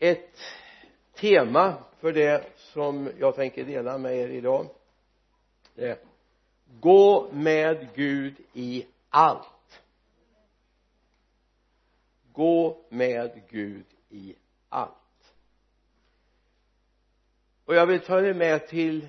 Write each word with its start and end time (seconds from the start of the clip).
ett 0.00 0.38
tema 1.14 1.74
för 1.98 2.12
det 2.12 2.44
som 2.56 3.10
jag 3.18 3.34
tänker 3.34 3.64
dela 3.64 3.98
med 3.98 4.16
er 4.16 4.28
idag. 4.28 4.66
Det 5.74 5.88
är 5.88 5.98
gå 6.80 7.28
med 7.32 7.88
Gud 7.94 8.34
i 8.52 8.86
allt. 9.08 9.82
Gå 12.32 12.84
med 12.88 13.42
Gud 13.48 13.86
i 14.08 14.34
allt. 14.68 15.34
Och 17.64 17.74
jag 17.74 17.86
vill 17.86 18.00
ta 18.00 18.20
er 18.20 18.34
med 18.34 18.68
till 18.68 19.08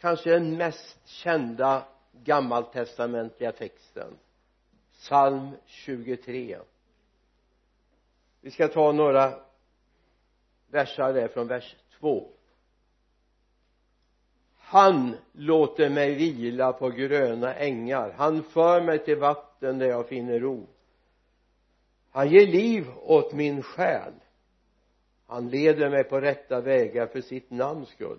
kanske 0.00 0.30
den 0.30 0.56
mest 0.56 1.08
kända 1.08 1.86
gammaltestamentliga 2.12 3.52
texten 3.52 4.18
psalm 4.92 5.50
23 5.66 6.58
vi 8.44 8.50
ska 8.50 8.68
ta 8.68 8.92
några 8.92 9.40
versar 10.72 11.12
där 11.12 11.28
från 11.28 11.46
vers 11.46 11.76
2 12.00 12.28
han 14.72 15.16
låter 15.32 15.90
mig 15.90 16.14
vila 16.14 16.72
på 16.72 16.90
gröna 16.90 17.54
ängar. 17.54 18.12
Han 18.16 18.42
för 18.42 18.82
mig 18.82 18.98
till 18.98 19.18
vatten 19.18 19.78
där 19.78 19.86
jag 19.86 20.08
finner 20.08 20.40
ro. 20.40 20.66
Han 22.10 22.28
ger 22.28 22.46
liv 22.46 22.86
åt 23.02 23.32
min 23.32 23.62
själ. 23.62 24.12
Han 25.26 25.48
leder 25.48 25.90
mig 25.90 26.04
på 26.04 26.20
rätta 26.20 26.60
vägar 26.60 27.06
för 27.06 27.20
sitt 27.20 27.50
namns 27.50 27.88
skull. 27.88 28.18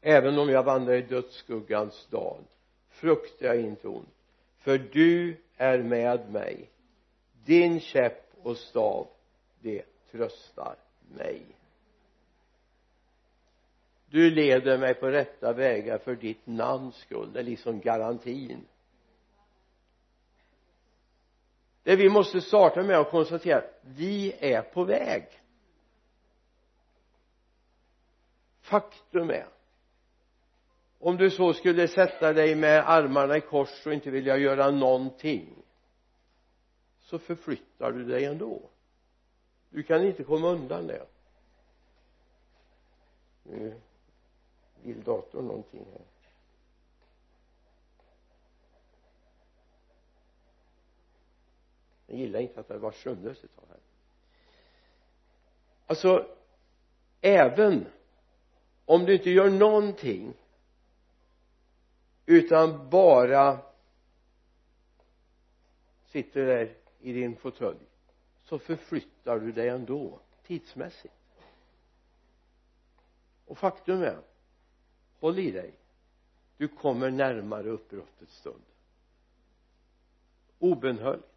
Även 0.00 0.38
om 0.38 0.48
jag 0.48 0.62
vandrar 0.62 0.94
i 0.94 1.02
dödsskuggans 1.02 2.06
dal 2.10 2.42
fruktar 2.88 3.46
jag 3.46 3.60
inte 3.60 3.88
ont 3.88 4.14
för 4.58 4.78
du 4.78 5.36
är 5.56 5.78
med 5.78 6.32
mig. 6.32 6.70
Din 7.44 7.80
käpp 7.80 8.30
och 8.42 8.56
stav 8.56 9.06
det 9.60 9.82
tröstar 10.10 10.76
mig 11.08 11.54
du 14.14 14.30
leder 14.30 14.78
mig 14.78 14.94
på 14.94 15.06
rätta 15.06 15.52
vägar 15.52 15.98
för 15.98 16.14
ditt 16.16 16.46
namns 16.46 16.96
skull. 16.96 17.32
Det 17.32 17.38
är 17.38 17.44
liksom 17.44 17.80
garantin. 17.80 18.66
Det 21.82 21.96
vi 21.96 22.08
måste 22.08 22.40
starta 22.40 22.82
med 22.82 22.98
att 22.98 23.10
konstatera 23.10 23.62
vi 23.82 24.34
är 24.40 24.62
på 24.62 24.84
väg. 24.84 25.26
Faktum 28.60 29.30
är 29.30 29.48
om 30.98 31.16
du 31.16 31.30
så 31.30 31.52
skulle 31.52 31.88
sätta 31.88 32.32
dig 32.32 32.54
med 32.54 32.90
armarna 32.90 33.36
i 33.36 33.40
kors 33.40 33.86
och 33.86 33.92
inte 33.92 34.10
vilja 34.10 34.36
göra 34.36 34.70
någonting 34.70 35.62
så 37.00 37.18
förflyttar 37.18 37.92
du 37.92 38.04
dig 38.04 38.24
ändå 38.24 38.70
du 39.74 39.82
kan 39.82 40.06
inte 40.06 40.24
komma 40.24 40.48
undan 40.48 40.86
det. 40.86 41.06
Nu 43.42 43.80
vill 44.82 45.02
datorn 45.02 45.46
någonting 45.46 45.86
här. 45.92 46.02
Jag 52.06 52.18
gillar 52.18 52.40
inte 52.40 52.60
att 52.60 52.68
det 52.68 52.78
var 52.78 52.92
sömnlöst 52.92 53.44
ett 53.44 53.56
tag 53.56 53.64
här. 53.68 53.78
Alltså 55.86 56.36
även 57.20 57.86
om 58.84 59.04
du 59.04 59.14
inte 59.14 59.30
gör 59.30 59.50
någonting 59.50 60.34
utan 62.26 62.90
bara 62.90 63.58
sitter 66.04 66.46
där 66.46 66.76
i 67.00 67.12
din 67.12 67.36
fåtölj 67.36 67.93
så 68.44 68.58
förflyttar 68.58 69.38
du 69.38 69.52
dig 69.52 69.68
ändå 69.68 70.20
tidsmässigt. 70.46 71.14
Och 73.46 73.58
faktum 73.58 74.02
är 74.02 74.18
håll 75.20 75.38
i 75.38 75.50
dig 75.50 75.74
du 76.56 76.68
kommer 76.68 77.10
närmare 77.10 77.68
uppbrottets 77.68 78.36
stund. 78.36 78.62
Obönhörligt 80.58 81.28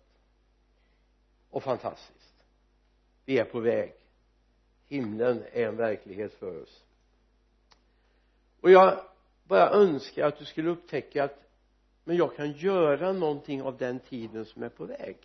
och 1.50 1.64
fantastiskt. 1.64 2.44
Vi 3.26 3.40
är 3.40 3.46
på 3.46 3.60
väg. 3.60 3.94
Himlen 4.88 5.44
är 5.52 5.68
en 5.68 5.78
verklighet 5.78 6.34
för 6.34 6.62
oss. 6.62 6.84
Och 8.62 8.72
jag 8.72 9.04
bara 9.44 9.70
önskar 9.70 10.28
att 10.28 10.40
du 10.40 10.46
skulle 10.46 10.70
upptäcka 10.70 11.24
att 11.24 11.44
men 12.04 12.16
jag 12.16 12.36
kan 12.36 12.52
göra 12.52 13.14
någonting 13.14 13.62
av 13.62 13.78
den 13.78 14.00
tiden 14.00 14.46
som 14.46 14.64
är 14.64 14.70
på 14.70 14.86
väg 14.86 15.18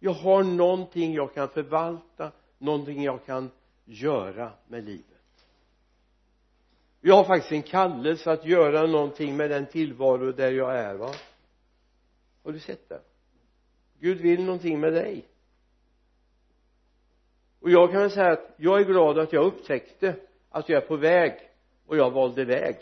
jag 0.00 0.12
har 0.12 0.42
någonting 0.42 1.14
jag 1.14 1.34
kan 1.34 1.48
förvalta 1.48 2.32
någonting 2.58 3.02
jag 3.02 3.24
kan 3.24 3.50
göra 3.84 4.52
med 4.68 4.84
livet. 4.84 5.06
Jag 7.00 7.14
har 7.14 7.24
faktiskt 7.24 7.52
en 7.52 7.62
kallelse 7.62 8.32
att 8.32 8.44
göra 8.44 8.86
någonting 8.86 9.36
med 9.36 9.50
den 9.50 9.66
tillvaro 9.66 10.32
där 10.32 10.50
jag 10.50 10.76
är 10.78 10.94
va? 10.94 11.14
Har 12.44 12.52
du 12.52 12.60
sett 12.60 12.88
det? 12.88 13.00
Gud 13.98 14.20
vill 14.20 14.44
någonting 14.44 14.80
med 14.80 14.92
dig. 14.92 15.28
Och 17.60 17.70
jag 17.70 17.90
kan 17.90 18.00
väl 18.00 18.10
säga 18.10 18.32
att 18.32 18.54
jag 18.56 18.80
är 18.80 18.84
glad 18.84 19.18
att 19.18 19.32
jag 19.32 19.44
upptäckte 19.44 20.16
att 20.50 20.68
jag 20.68 20.82
är 20.82 20.86
på 20.86 20.96
väg 20.96 21.50
och 21.86 21.96
jag 21.96 22.10
valde 22.10 22.44
väg. 22.44 22.76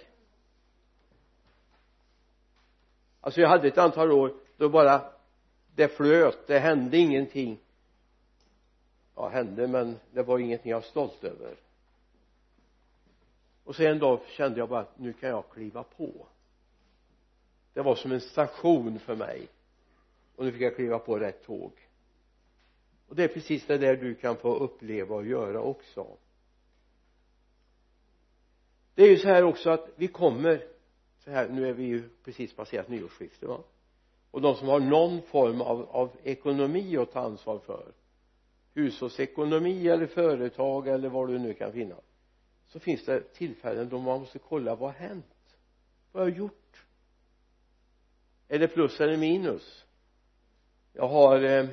Alltså 3.21 3.41
jag 3.41 3.49
hade 3.49 3.69
ett 3.69 3.79
antal 3.79 4.13
år 4.13 4.35
då 4.57 4.69
bara 4.69 5.18
det 5.79 5.89
flöt, 5.89 6.47
det 6.47 6.59
hände 6.59 6.97
ingenting. 6.97 7.59
Ja 9.15 9.29
hände 9.29 9.69
men 9.69 9.97
det 10.13 10.23
var 10.23 10.39
ingenting 10.39 10.71
jag 10.71 10.77
var 10.77 10.83
stolt 10.83 11.25
över. 11.25 11.57
Och 13.65 13.77
sen 13.77 13.87
en 13.87 13.99
dag 13.99 14.21
kände 14.27 14.59
jag 14.59 14.69
bara 14.69 14.81
att 14.81 14.99
nu 14.99 15.13
kan 15.13 15.29
jag 15.29 15.51
kliva 15.51 15.83
på. 15.83 16.27
Det 17.73 17.83
var 17.83 17.95
som 17.95 18.13
en 18.13 18.21
station 18.21 18.99
för 18.99 19.17
mig. 19.17 19.49
Och 20.37 20.45
nu 20.45 20.53
fick 20.53 20.61
jag 20.61 20.77
kliva 20.77 20.99
på 20.99 21.19
rätt 21.19 21.45
tåg. 21.45 21.73
Och 23.09 23.17
det 23.17 23.25
är 23.25 23.29
precis 23.29 23.67
det 23.67 23.79
där 23.79 23.97
du 23.97 24.15
kan 24.15 24.37
få 24.37 24.55
uppleva 24.55 25.15
och 25.15 25.27
göra 25.27 25.61
också. 25.61 26.17
Det 28.95 29.03
är 29.03 29.11
ju 29.11 29.17
så 29.17 29.29
här 29.29 29.43
också 29.43 29.71
att 29.71 29.89
vi 29.97 30.09
kommer. 30.09 30.67
Så 31.19 31.31
här 31.31 31.49
nu 31.49 31.69
är 31.69 31.73
vi 31.73 31.85
ju 31.85 32.09
precis 32.25 32.55
passerat 32.55 32.89
nyårsskiftet 32.89 33.49
va? 33.49 33.63
Och 34.31 34.41
de 34.41 34.55
som 34.55 34.69
har 34.69 34.81
någon 34.81 35.23
form 35.23 35.61
av, 35.61 35.89
av 35.91 36.11
ekonomi 36.23 36.97
att 36.97 37.13
ta 37.13 37.21
ansvar 37.21 37.59
för 37.59 37.93
hushållsekonomi 38.75 39.89
eller 39.89 40.07
företag 40.07 40.89
eller 40.89 41.09
vad 41.09 41.29
du 41.29 41.39
nu 41.39 41.55
kan 41.55 41.73
finna 41.73 41.97
så 42.69 42.81
finns 42.81 43.05
det 43.05 43.21
tillfällen 43.21 43.89
då 43.89 43.99
man 43.99 44.21
måste 44.21 44.39
kolla 44.39 44.75
vad 44.75 44.93
har 44.93 44.99
hänt? 45.09 45.57
Vad 46.13 46.23
har 46.23 46.29
jag 46.29 46.39
gjort? 46.39 46.85
Är 48.49 48.59
det 48.59 48.69
plus 48.69 49.01
eller 49.01 49.17
minus? 49.17 49.85
Jag 50.93 51.09
har 51.09 51.43
eh, 51.43 51.69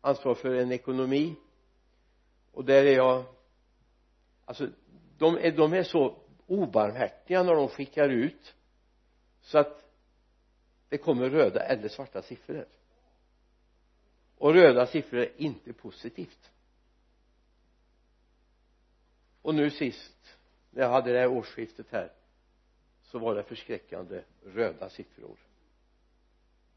ansvar 0.00 0.34
för 0.34 0.54
en 0.54 0.72
ekonomi. 0.72 1.34
Och 2.52 2.64
där 2.64 2.84
är 2.84 2.96
jag 2.96 3.24
alltså 4.44 4.68
de 5.18 5.38
är, 5.38 5.52
de 5.52 5.72
är 5.72 5.82
så 5.82 6.16
obarmhärtiga 6.46 7.42
när 7.42 7.54
de 7.54 7.68
skickar 7.68 8.08
ut. 8.08 8.54
Så 9.40 9.58
att 9.58 9.83
det 10.94 10.98
kommer 10.98 11.30
röda 11.30 11.60
eller 11.60 11.88
svarta 11.88 12.22
siffror 12.22 12.66
och 14.38 14.54
röda 14.54 14.86
siffror 14.86 15.20
är 15.20 15.40
inte 15.40 15.72
positivt. 15.72 16.50
Och 19.42 19.54
nu 19.54 19.70
sist 19.70 20.38
när 20.70 20.82
jag 20.82 20.90
hade 20.90 21.12
det 21.12 21.18
här 21.18 21.28
årsskiftet 21.28 21.86
här 21.90 22.12
så 23.02 23.18
var 23.18 23.34
det 23.34 23.42
förskräckande 23.42 24.22
röda 24.44 24.90
siffror. 24.90 25.36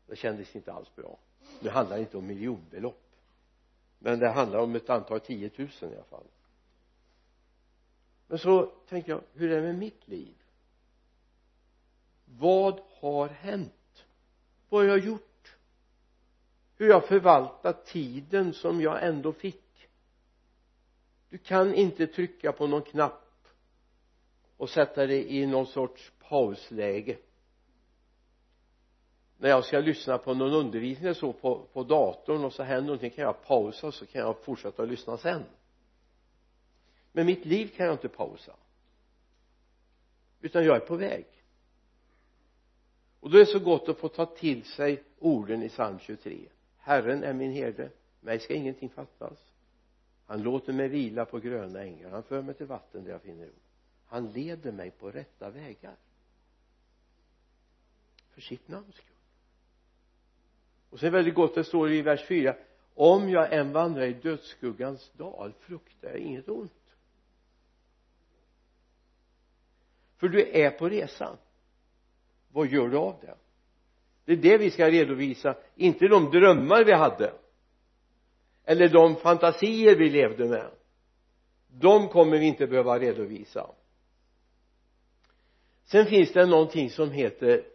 Det 0.08 0.16
kändes 0.16 0.56
inte 0.56 0.74
alls 0.74 0.96
bra. 0.96 1.20
Nu 1.60 1.70
handlar 1.70 1.96
det 1.96 2.02
inte 2.02 2.18
om 2.18 2.28
miljonbelopp 2.28 3.10
men 4.00 4.20
det 4.20 4.30
handlar 4.30 4.60
om 4.60 4.76
ett 4.76 4.90
antal 4.90 5.20
tiotusen 5.20 5.92
i 5.92 5.96
alla 5.96 6.04
fall. 6.04 6.28
Men 8.28 8.40
så 8.40 8.66
tänker 8.66 9.12
jag 9.12 9.22
hur 9.34 9.52
är 9.52 9.56
det 9.56 9.68
med 9.68 9.78
mitt 9.78 10.08
liv? 10.08 10.34
Vad 12.26 12.80
har 13.00 13.28
hänt? 13.28 13.74
Vad 14.70 14.82
har 14.82 14.90
jag 14.90 15.06
gjort. 15.06 15.56
Hur 16.78 16.90
jag 16.90 17.08
förvaltat 17.08 17.86
tiden 17.86 18.54
som 18.54 18.82
jag 18.82 19.08
ändå 19.08 19.34
fick. 19.34 19.90
Du 21.30 21.38
kan 21.38 21.74
inte 21.74 22.08
trycka 22.08 22.52
på 22.52 22.68
någon 22.68 22.82
knapp 22.82 23.48
och 24.58 24.70
sätta 24.70 25.08
dig 25.08 25.38
i 25.38 25.46
någon 25.46 25.68
sorts 25.68 26.12
pausläge. 26.30 27.18
När 29.38 29.50
jag 29.50 29.66
ska 29.66 29.80
lyssna 29.80 30.18
på 30.18 30.34
någon 30.34 30.54
undervisning 30.54 31.16
så 31.16 31.34
på, 31.34 31.68
på 31.74 31.84
datorn 31.84 32.46
och 32.46 32.54
så 32.54 32.64
händer 32.64 32.88
någonting 32.88 33.12
kan 33.12 33.24
jag 33.24 33.44
pausa 33.44 33.92
så 33.92 34.06
kan 34.06 34.22
jag 34.22 34.44
fortsätta 34.44 34.84
att 34.84 34.90
lyssna 34.90 35.18
sen. 35.18 35.44
Men 37.12 37.26
mitt 37.26 37.46
liv 37.46 37.68
kan 37.76 37.86
jag 37.86 37.96
inte 37.96 38.10
pausa. 38.10 38.56
Utan 40.42 40.66
jag 40.66 40.76
är 40.76 40.80
på 40.80 40.96
väg 40.96 41.26
och 43.20 43.30
då 43.30 43.38
är 43.38 43.40
det 43.40 43.52
så 43.52 43.60
gott 43.60 43.90
att 43.90 43.98
få 43.98 44.08
ta 44.08 44.26
till 44.26 44.64
sig 44.64 45.04
orden 45.20 45.64
i 45.64 45.70
psalm 45.70 46.00
23 46.00 46.50
Herren 46.78 47.24
är 47.24 47.34
min 47.34 47.52
herde 47.52 47.90
mig 48.20 48.40
ska 48.40 48.54
ingenting 48.54 48.90
fattas. 48.90 49.52
Han 50.26 50.42
låter 50.42 50.74
mig 50.74 50.88
vila 50.88 51.26
på 51.26 51.40
gröna 51.40 51.84
ängar 51.84 52.10
han 52.10 52.24
för 52.24 52.42
mig 52.42 52.56
till 52.56 52.66
vatten 52.66 53.04
där 53.04 53.12
jag 53.12 53.22
finner 53.22 53.46
ro. 53.46 53.54
Han 54.06 54.32
leder 54.32 54.72
mig 54.72 54.92
på 54.92 55.12
rätta 55.12 55.50
vägar. 55.50 55.96
För 58.30 58.42
sitt 58.42 58.68
namns 58.68 58.96
skull. 58.96 59.16
Och 60.90 61.00
sen 61.00 61.08
är 61.08 61.12
det 61.12 61.18
väldigt 61.18 61.36
gott 61.36 61.56
det 61.56 61.64
står 61.64 61.92
i 61.92 62.02
vers 62.02 62.28
4 62.28 62.56
om 62.94 63.30
jag 63.30 63.54
än 63.54 63.72
vandrar 63.72 64.04
i 64.04 64.14
dödsskuggans 64.14 65.12
dal 65.14 65.54
fruktar 65.60 66.10
jag 66.10 66.18
inget 66.18 66.50
ont. 66.50 66.96
För 70.18 70.30
du 70.30 70.50
är 70.52 70.72
på 70.72 70.90
resan 70.90 71.38
vad 72.58 72.68
gör 72.68 72.88
du 72.88 72.98
av 72.98 73.16
det? 73.22 73.36
Det 74.26 74.32
är 74.32 74.38
det 74.38 74.58
vi 74.58 74.72
ska 74.72 74.90
redovisa 74.90 75.56
inte 75.76 76.08
de 76.08 76.32
drömmar 76.32 76.84
vi 76.84 76.94
hade 76.94 77.34
eller 78.64 78.90
de 78.90 79.16
fantasier 79.16 79.96
vi 79.96 80.10
levde 80.10 80.46
med. 80.46 80.72
De 81.68 82.10
kommer 82.10 82.38
vi 82.38 82.46
inte 82.46 82.68
behöva 82.68 83.00
redovisa. 83.00 83.72
Sen 85.86 86.06
finns 86.06 86.34
det 86.34 86.46
någonting 86.46 86.90
som 86.90 87.12
heter 87.12 87.66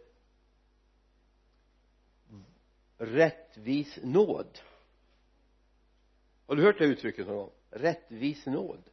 rättvis 2.97 3.99
nåd. 4.03 4.59
Har 6.47 6.55
du 6.55 6.63
hört 6.63 6.77
det 6.77 6.85
uttrycket 6.85 7.27
någon 7.27 7.35
gång? 7.35 7.51
Rättvis 7.69 8.45
nåd. 8.45 8.83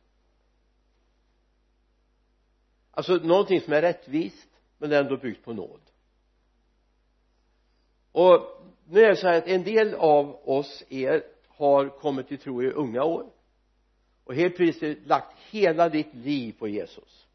Alltså 2.91 3.15
någonting 3.15 3.61
som 3.61 3.73
är 3.73 3.83
rättvist 3.83 4.50
men 4.81 4.91
det 4.91 4.97
är 4.97 5.01
ändå 5.01 5.17
byggt 5.17 5.45
på 5.45 5.53
nåd. 5.53 5.81
Och 8.13 8.63
nu 8.85 9.01
är 9.01 9.09
det 9.09 9.17
så 9.17 9.27
här 9.27 9.39
att 9.39 9.47
en 9.47 9.65
del 9.65 9.95
av 9.95 10.49
oss 10.49 10.85
er 10.89 11.25
har 11.49 11.89
kommit 11.89 12.29
till 12.29 12.39
tro 12.39 12.63
i 12.63 12.71
unga 12.71 13.05
år. 13.05 13.31
Och 14.25 14.35
helt 14.35 14.57
plötsligt 14.57 15.07
lagt 15.07 15.39
hela 15.39 15.89
ditt 15.89 16.15
liv 16.15 16.53
på 16.59 16.69
Jesus. 16.69 17.27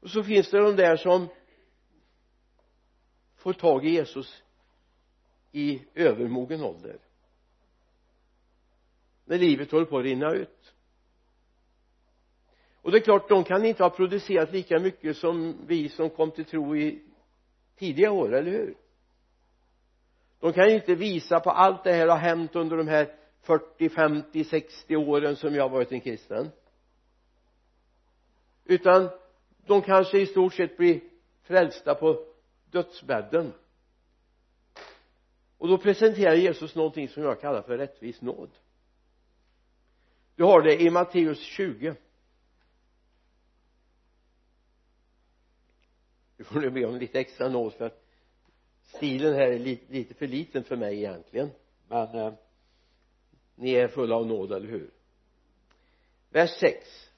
Och 0.00 0.10
så 0.10 0.22
finns 0.22 0.50
det 0.50 0.58
de 0.58 0.76
där 0.76 0.96
som 0.96 1.28
får 3.36 3.52
tag 3.52 3.86
i 3.86 3.90
Jesus 3.90 4.42
i 5.52 5.82
övermogen 5.94 6.62
ålder. 6.62 6.98
När 9.24 9.38
livet 9.38 9.70
håller 9.70 9.86
på 9.86 9.98
att 9.98 10.04
rinna 10.04 10.32
ut 10.32 10.71
och 12.82 12.90
det 12.90 12.98
är 12.98 13.02
klart 13.02 13.28
de 13.28 13.44
kan 13.44 13.64
inte 13.64 13.82
ha 13.82 13.90
producerat 13.90 14.52
lika 14.52 14.78
mycket 14.78 15.16
som 15.16 15.56
vi 15.66 15.88
som 15.88 16.10
kom 16.10 16.30
till 16.30 16.44
tro 16.44 16.76
i 16.76 17.02
tidiga 17.76 18.10
år, 18.10 18.34
eller 18.34 18.50
hur? 18.50 18.74
De 20.40 20.52
kan 20.52 20.68
ju 20.68 20.74
inte 20.74 20.94
visa 20.94 21.40
på 21.40 21.50
allt 21.50 21.84
det 21.84 21.92
här 21.92 22.08
har 22.08 22.16
hänt 22.16 22.56
under 22.56 22.76
de 22.76 22.88
här 22.88 23.14
40, 23.40 23.88
50, 23.88 24.44
60 24.44 24.96
åren 24.96 25.36
som 25.36 25.54
jag 25.54 25.62
har 25.62 25.68
varit 25.68 25.92
en 25.92 26.00
kristen. 26.00 26.50
Utan 28.64 29.08
de 29.66 29.82
kanske 29.82 30.18
i 30.18 30.26
stort 30.26 30.54
sett 30.54 30.76
blir 30.76 31.00
frälsta 31.42 31.94
på 31.94 32.26
dödsbädden. 32.70 33.52
Och 35.58 35.68
då 35.68 35.78
presenterar 35.78 36.34
Jesus 36.34 36.74
någonting 36.74 37.08
som 37.08 37.22
jag 37.22 37.40
kallar 37.40 37.62
för 37.62 37.78
rättvis 37.78 38.22
nåd. 38.22 38.50
Du 40.36 40.44
har 40.44 40.62
det 40.62 40.82
i 40.82 40.90
Matteus 40.90 41.40
20 41.40 41.94
du 46.42 46.46
får 46.46 46.60
nu 46.60 46.70
be 46.70 46.84
om 46.84 46.96
lite 46.96 47.20
extra 47.20 47.48
nåd 47.48 47.72
för 47.72 47.84
att 47.84 48.04
stilen 48.82 49.34
här 49.34 49.52
är 49.52 49.58
lite, 49.58 49.92
lite 49.92 50.14
för 50.14 50.26
liten 50.26 50.64
för 50.64 50.76
mig 50.76 50.96
egentligen. 50.96 51.50
Men 51.88 52.14
eh, 52.14 52.32
ni 53.54 53.72
är 53.72 53.88
fulla 53.88 54.16
av 54.16 54.26
nåd, 54.26 54.52
eller 54.52 54.68
hur? 54.68 54.90
Vers 56.30 56.50
6 56.50 57.10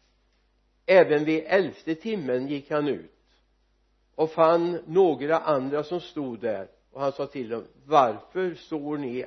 även 0.86 1.24
vid 1.24 1.44
elfte 1.46 1.94
timmen 1.94 2.48
gick 2.48 2.70
han 2.70 2.88
ut 2.88 3.10
och 4.14 4.30
fann 4.30 4.82
några 4.86 5.38
andra 5.38 5.84
som 5.84 6.00
stod 6.00 6.40
där. 6.40 6.68
Och 6.90 7.00
han 7.00 7.12
sa 7.12 7.26
till 7.26 7.48
dem 7.48 7.64
varför 7.84 8.54
står 8.54 8.98
ni 8.98 9.26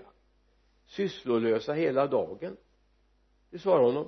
sysslolösa 0.86 1.74
hela 1.74 2.08
dagen? 2.08 2.58
Det 3.50 3.60
svarade 3.60 3.86
honom 3.86 4.08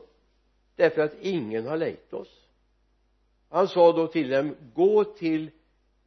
därför 0.75 1.01
att 1.01 1.21
ingen 1.21 1.67
har 1.67 1.77
lejt 1.77 2.13
oss. 2.13 2.47
Han 3.49 3.67
sa 3.67 3.91
då 3.91 4.07
till 4.07 4.29
dem 4.29 4.55
gå 4.73 5.03
till 5.03 5.51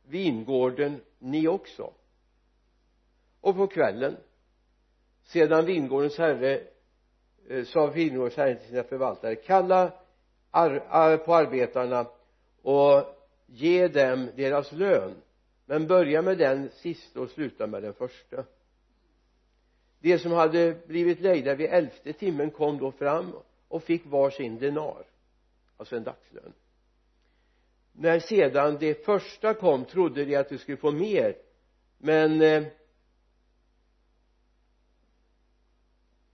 vingården 0.02 1.00
ni 1.18 1.48
också. 1.48 1.92
Och 3.40 3.56
på 3.56 3.66
kvällen 3.66 4.16
sedan 5.24 5.64
vingårdens 5.64 6.18
herre 6.18 6.60
eh, 7.48 7.64
sa 7.64 7.86
vingårdens 7.86 8.36
herre 8.36 8.54
till 8.54 8.68
sina 8.68 8.82
förvaltare 8.82 9.34
kalla 9.34 9.92
ar, 10.50 10.84
ar, 10.88 11.16
på 11.16 11.34
arbetarna 11.34 12.06
och 12.62 13.04
ge 13.46 13.88
dem 13.88 14.28
deras 14.36 14.72
lön 14.72 15.14
men 15.66 15.86
börja 15.86 16.22
med 16.22 16.38
den 16.38 16.70
sista 16.70 17.20
och 17.20 17.30
sluta 17.30 17.66
med 17.66 17.82
den 17.82 17.94
första. 17.94 18.44
De 19.98 20.18
som 20.18 20.32
hade 20.32 20.74
blivit 20.86 21.20
lejda 21.20 21.54
vid 21.54 21.70
elfte 21.70 22.12
timmen 22.12 22.50
kom 22.50 22.78
då 22.78 22.92
fram 22.92 23.32
och 23.68 23.82
fick 23.82 24.06
var 24.06 24.30
sin 24.30 24.58
denar 24.58 25.04
alltså 25.82 25.96
en 25.96 26.04
dagslön 26.04 26.52
när 27.92 28.20
sedan 28.20 28.76
det 28.80 29.04
första 29.04 29.54
kom 29.54 29.84
trodde 29.84 30.24
de 30.24 30.36
att 30.36 30.48
de 30.48 30.58
skulle 30.58 30.76
få 30.76 30.90
mer 30.90 31.36
men 31.98 32.42
eh, 32.42 32.64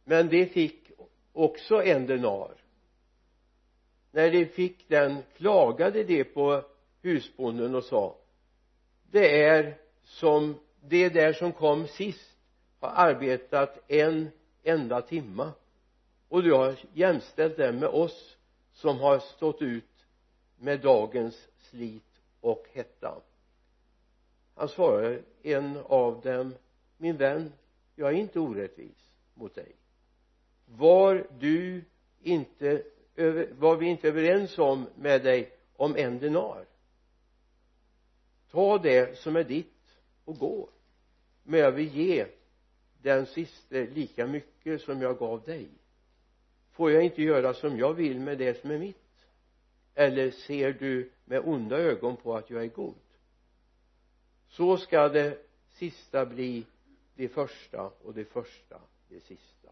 men 0.04 0.28
de 0.28 0.46
fick 0.46 0.90
också 1.32 1.82
en 1.82 2.06
denar 2.06 2.54
när 4.10 4.30
de 4.30 4.46
fick 4.46 4.88
den 4.88 5.22
klagade 5.36 6.04
de 6.04 6.24
på 6.24 6.64
husbonden 7.02 7.74
och 7.74 7.84
sa 7.84 8.18
det 9.10 9.42
är 9.42 9.78
som 10.04 10.58
det 10.80 11.08
där 11.08 11.32
som 11.32 11.52
kom 11.52 11.86
sist 11.86 12.36
har 12.80 12.88
arbetat 12.88 13.90
en 13.90 14.30
enda 14.62 15.02
timma. 15.02 15.52
Och 16.28 16.42
du 16.42 16.52
har 16.52 16.76
jämställt 16.92 17.56
dem 17.56 17.78
med 17.78 17.88
oss 17.88 18.36
som 18.72 18.98
har 18.98 19.18
stått 19.18 19.62
ut 19.62 19.84
med 20.58 20.80
dagens 20.80 21.48
slit 21.58 22.22
och 22.40 22.66
hetta. 22.72 23.20
Han 24.54 24.68
svarade 24.68 25.22
en 25.42 25.76
av 25.76 26.20
dem 26.20 26.54
min 26.96 27.16
vän 27.16 27.52
jag 27.94 28.08
är 28.08 28.16
inte 28.16 28.40
orättvis 28.40 29.10
mot 29.34 29.54
dig. 29.54 29.72
Var 30.66 31.26
du 31.38 31.84
inte 32.22 32.82
var 33.50 33.76
vi 33.76 33.86
inte 33.86 34.08
överens 34.08 34.58
om 34.58 34.86
med 34.96 35.22
dig 35.22 35.52
om 35.76 35.96
en 35.96 36.18
denar 36.18 36.64
ta 38.50 38.78
det 38.78 39.18
som 39.18 39.36
är 39.36 39.44
ditt 39.44 39.98
och 40.24 40.38
gå. 40.38 40.68
Men 41.42 41.60
jag 41.60 41.72
vill 41.72 41.96
ge 41.96 42.26
den 43.02 43.26
siste 43.26 43.86
lika 43.86 44.26
mycket 44.26 44.80
som 44.80 45.02
jag 45.02 45.18
gav 45.18 45.42
dig. 45.42 45.68
Får 46.72 46.90
jag 46.90 47.04
inte 47.04 47.22
göra 47.22 47.54
som 47.54 47.78
jag 47.78 47.94
vill 47.94 48.20
med 48.20 48.38
det 48.38 48.60
som 48.60 48.70
är 48.70 48.78
mitt? 48.78 49.07
Eller 49.98 50.30
ser 50.30 50.72
du 50.72 51.10
med 51.24 51.40
onda 51.44 51.76
ögon 51.76 52.16
på 52.16 52.36
att 52.36 52.50
jag 52.50 52.62
är 52.62 52.68
god? 52.68 52.94
Så 54.48 54.76
ska 54.76 55.08
det 55.08 55.46
sista 55.68 56.26
bli 56.26 56.66
det 57.14 57.28
första 57.28 57.82
och 57.82 58.14
det 58.14 58.24
första 58.24 58.80
det 59.08 59.20
sista. 59.20 59.68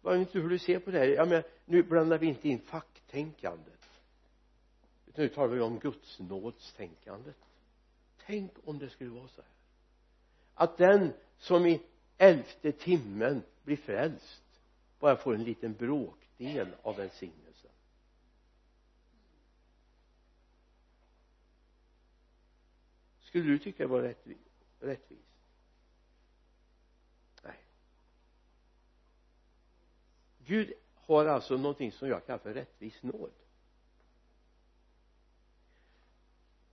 Vad 0.00 0.18
vet 0.18 0.28
inte 0.28 0.38
hur 0.38 0.48
du 0.48 0.58
ser 0.58 0.78
på 0.78 0.90
det 0.90 0.98
här. 0.98 1.06
Jag 1.06 1.28
menar 1.28 1.44
nu 1.64 1.82
blandar 1.82 2.18
vi 2.18 2.26
inte 2.26 2.48
in 2.48 2.58
facktänkandet. 2.58 3.88
Utan 5.06 5.24
nu 5.24 5.28
talar 5.28 5.54
vi 5.54 5.60
om 5.60 5.78
gudsnådstänkandet. 5.78 7.36
Tänk 8.26 8.52
om 8.64 8.78
det 8.78 8.90
skulle 8.90 9.10
vara 9.10 9.28
så 9.28 9.42
här. 9.42 9.50
Att 10.54 10.76
den 10.76 11.12
som 11.38 11.66
i 11.66 11.82
elfte 12.18 12.72
timmen 12.72 13.42
blir 13.62 13.76
frälst 13.76 14.41
bara 15.02 15.16
får 15.16 15.34
en 15.34 15.44
liten 15.44 15.74
bråkdel 15.74 16.74
av 16.82 16.96
välsignelsen. 16.96 17.70
Skulle 23.20 23.44
du 23.44 23.58
tycka 23.58 23.82
det 23.82 23.88
var 23.88 24.14
rättvist? 24.80 25.34
Nej. 27.42 27.64
Gud 30.38 30.72
har 30.94 31.26
alltså 31.26 31.56
någonting 31.56 31.92
som 31.92 32.08
jag 32.08 32.26
kallar 32.26 32.38
för 32.38 32.54
rättvis 32.54 33.02
nåd. 33.02 33.32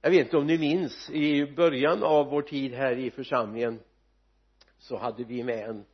Jag 0.02 0.10
vet 0.10 0.26
inte 0.26 0.38
om 0.38 0.48
ni 0.48 0.58
minns 0.58 1.10
i 1.10 1.52
början 1.52 2.04
av 2.04 2.28
vår 2.30 2.42
tid 2.42 2.74
här 2.74 2.98
i 2.98 3.12
församlingen 3.12 3.80
så 4.78 4.98
hade 4.98 5.24
vi 5.24 5.44
med 5.44 5.70
en 5.70 5.86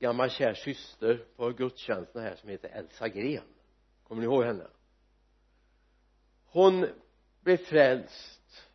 gammal 0.00 0.30
kär 0.30 0.54
syster 0.54 1.26
på 1.36 1.50
gudstjänsten 1.50 2.22
här 2.22 2.36
som 2.36 2.48
heter 2.48 2.68
Elsa 2.68 3.08
Gren. 3.08 3.44
Kommer 4.08 4.20
ni 4.20 4.26
ihåg 4.26 4.44
henne? 4.44 4.66
Hon 6.44 6.86
blev 7.40 7.56
frälst 7.56 8.70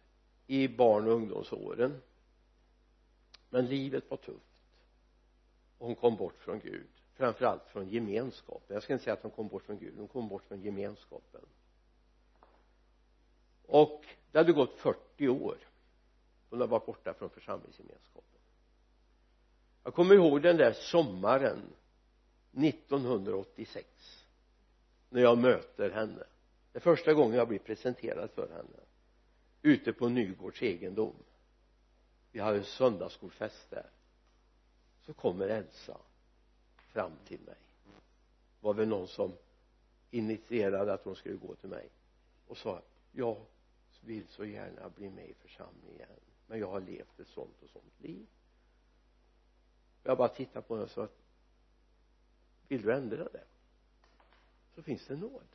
i 0.48 0.68
barn 0.68 1.08
och 1.08 1.14
ungdomsåren 1.14 2.02
men 3.50 3.66
livet 3.66 4.10
var 4.10 4.18
tufft. 4.18 4.46
Och 5.78 5.88
hon 5.88 5.96
kom 5.96 6.16
bort 6.16 6.38
från 6.38 6.60
Gud 6.60 6.88
framförallt 7.14 7.68
från 7.68 7.90
gemenskapen. 7.90 8.74
Jag 8.74 8.84
ska 8.84 8.94
inte 8.94 9.04
säga 9.04 9.14
att 9.14 9.24
hon 9.24 9.32
kom 9.32 9.48
bort 9.48 9.64
från 9.64 9.80
Gud 9.80 9.98
hon 9.98 10.08
kom 10.08 10.28
bort 10.28 10.44
från 10.44 10.62
gemenskapen. 10.62 11.46
Och 13.66 14.06
det 14.32 14.38
hade 14.38 14.54
gått 14.54 14.74
40 14.74 15.28
år 15.28 15.58
hon 16.50 16.60
hade 16.60 16.72
varit 16.72 16.86
borta 16.86 17.14
från 17.14 17.30
församlingsgemenskapen 17.30 18.35
jag 19.86 19.94
kommer 19.94 20.16
ihåg 20.16 20.42
den 20.42 20.58
där 20.58 20.74
sommaren 20.74 21.62
1986 22.52 23.88
när 25.10 25.22
jag 25.22 25.38
möter 25.38 25.90
henne. 25.90 26.24
Det 26.72 26.78
är 26.78 26.82
första 26.82 27.14
gången 27.14 27.38
jag 27.38 27.48
blir 27.48 27.60
presenterad 27.60 28.30
för 28.32 28.50
henne. 28.50 28.80
Ute 29.62 29.94
på 29.94 30.10
Nygårds 30.10 30.62
egendom. 30.62 31.16
Vi 32.32 32.40
hade 32.40 32.64
söndagsskolfest 32.64 33.70
där. 33.70 33.90
Så 35.06 35.14
kommer 35.14 35.48
Elsa 35.48 35.98
fram 36.76 37.12
till 37.28 37.40
mig. 37.40 37.58
Var 38.62 38.74
väl 38.74 38.88
någon 38.88 39.08
som 39.08 39.32
initierade 40.12 40.94
att 40.94 41.06
hon 41.06 41.16
skulle 41.16 41.36
gå 41.36 41.56
till 41.56 41.70
mig? 41.70 41.90
Och 42.48 42.58
sa 42.58 42.82
jag 43.12 43.38
vill 44.02 44.28
så 44.28 44.46
gärna 44.46 44.90
bli 44.90 45.10
med 45.10 45.30
i 45.30 45.34
församlingen 45.34 45.96
igen 45.96 46.20
men 46.48 46.60
jag 46.60 46.68
har 46.68 46.82
levt 46.82 47.20
ett 47.20 47.28
sånt 47.28 47.64
och 47.64 47.70
sånt 47.70 48.02
liv 48.02 48.26
jag 50.06 50.18
bara 50.18 50.28
tittade 50.28 50.68
på 50.68 50.74
henne 50.74 50.84
och 50.84 50.92
sa 50.92 51.04
att 51.04 51.18
vill 52.68 52.82
du 52.82 52.94
ändra 52.94 53.24
det? 53.24 53.44
Så 54.76 54.82
finns 54.82 55.06
det 55.08 55.16
nåd. 55.16 55.48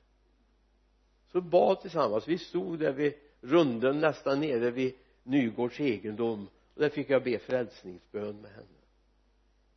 Så 1.33 1.41
bad 1.41 1.81
tillsammans. 1.81 2.29
Vi 2.29 2.39
stod 2.39 2.79
där 2.79 2.93
vid 2.93 3.15
runden 3.41 4.01
nästan 4.01 4.41
nere 4.41 4.71
vid 4.71 4.95
Nygårds 5.23 5.81
egendom. 5.81 6.49
Och 6.75 6.81
där 6.81 6.89
fick 6.89 7.11
jag 7.11 7.25
be 7.25 7.39
frälsningsbön 7.39 8.41
med 8.41 8.51
henne. 8.51 8.67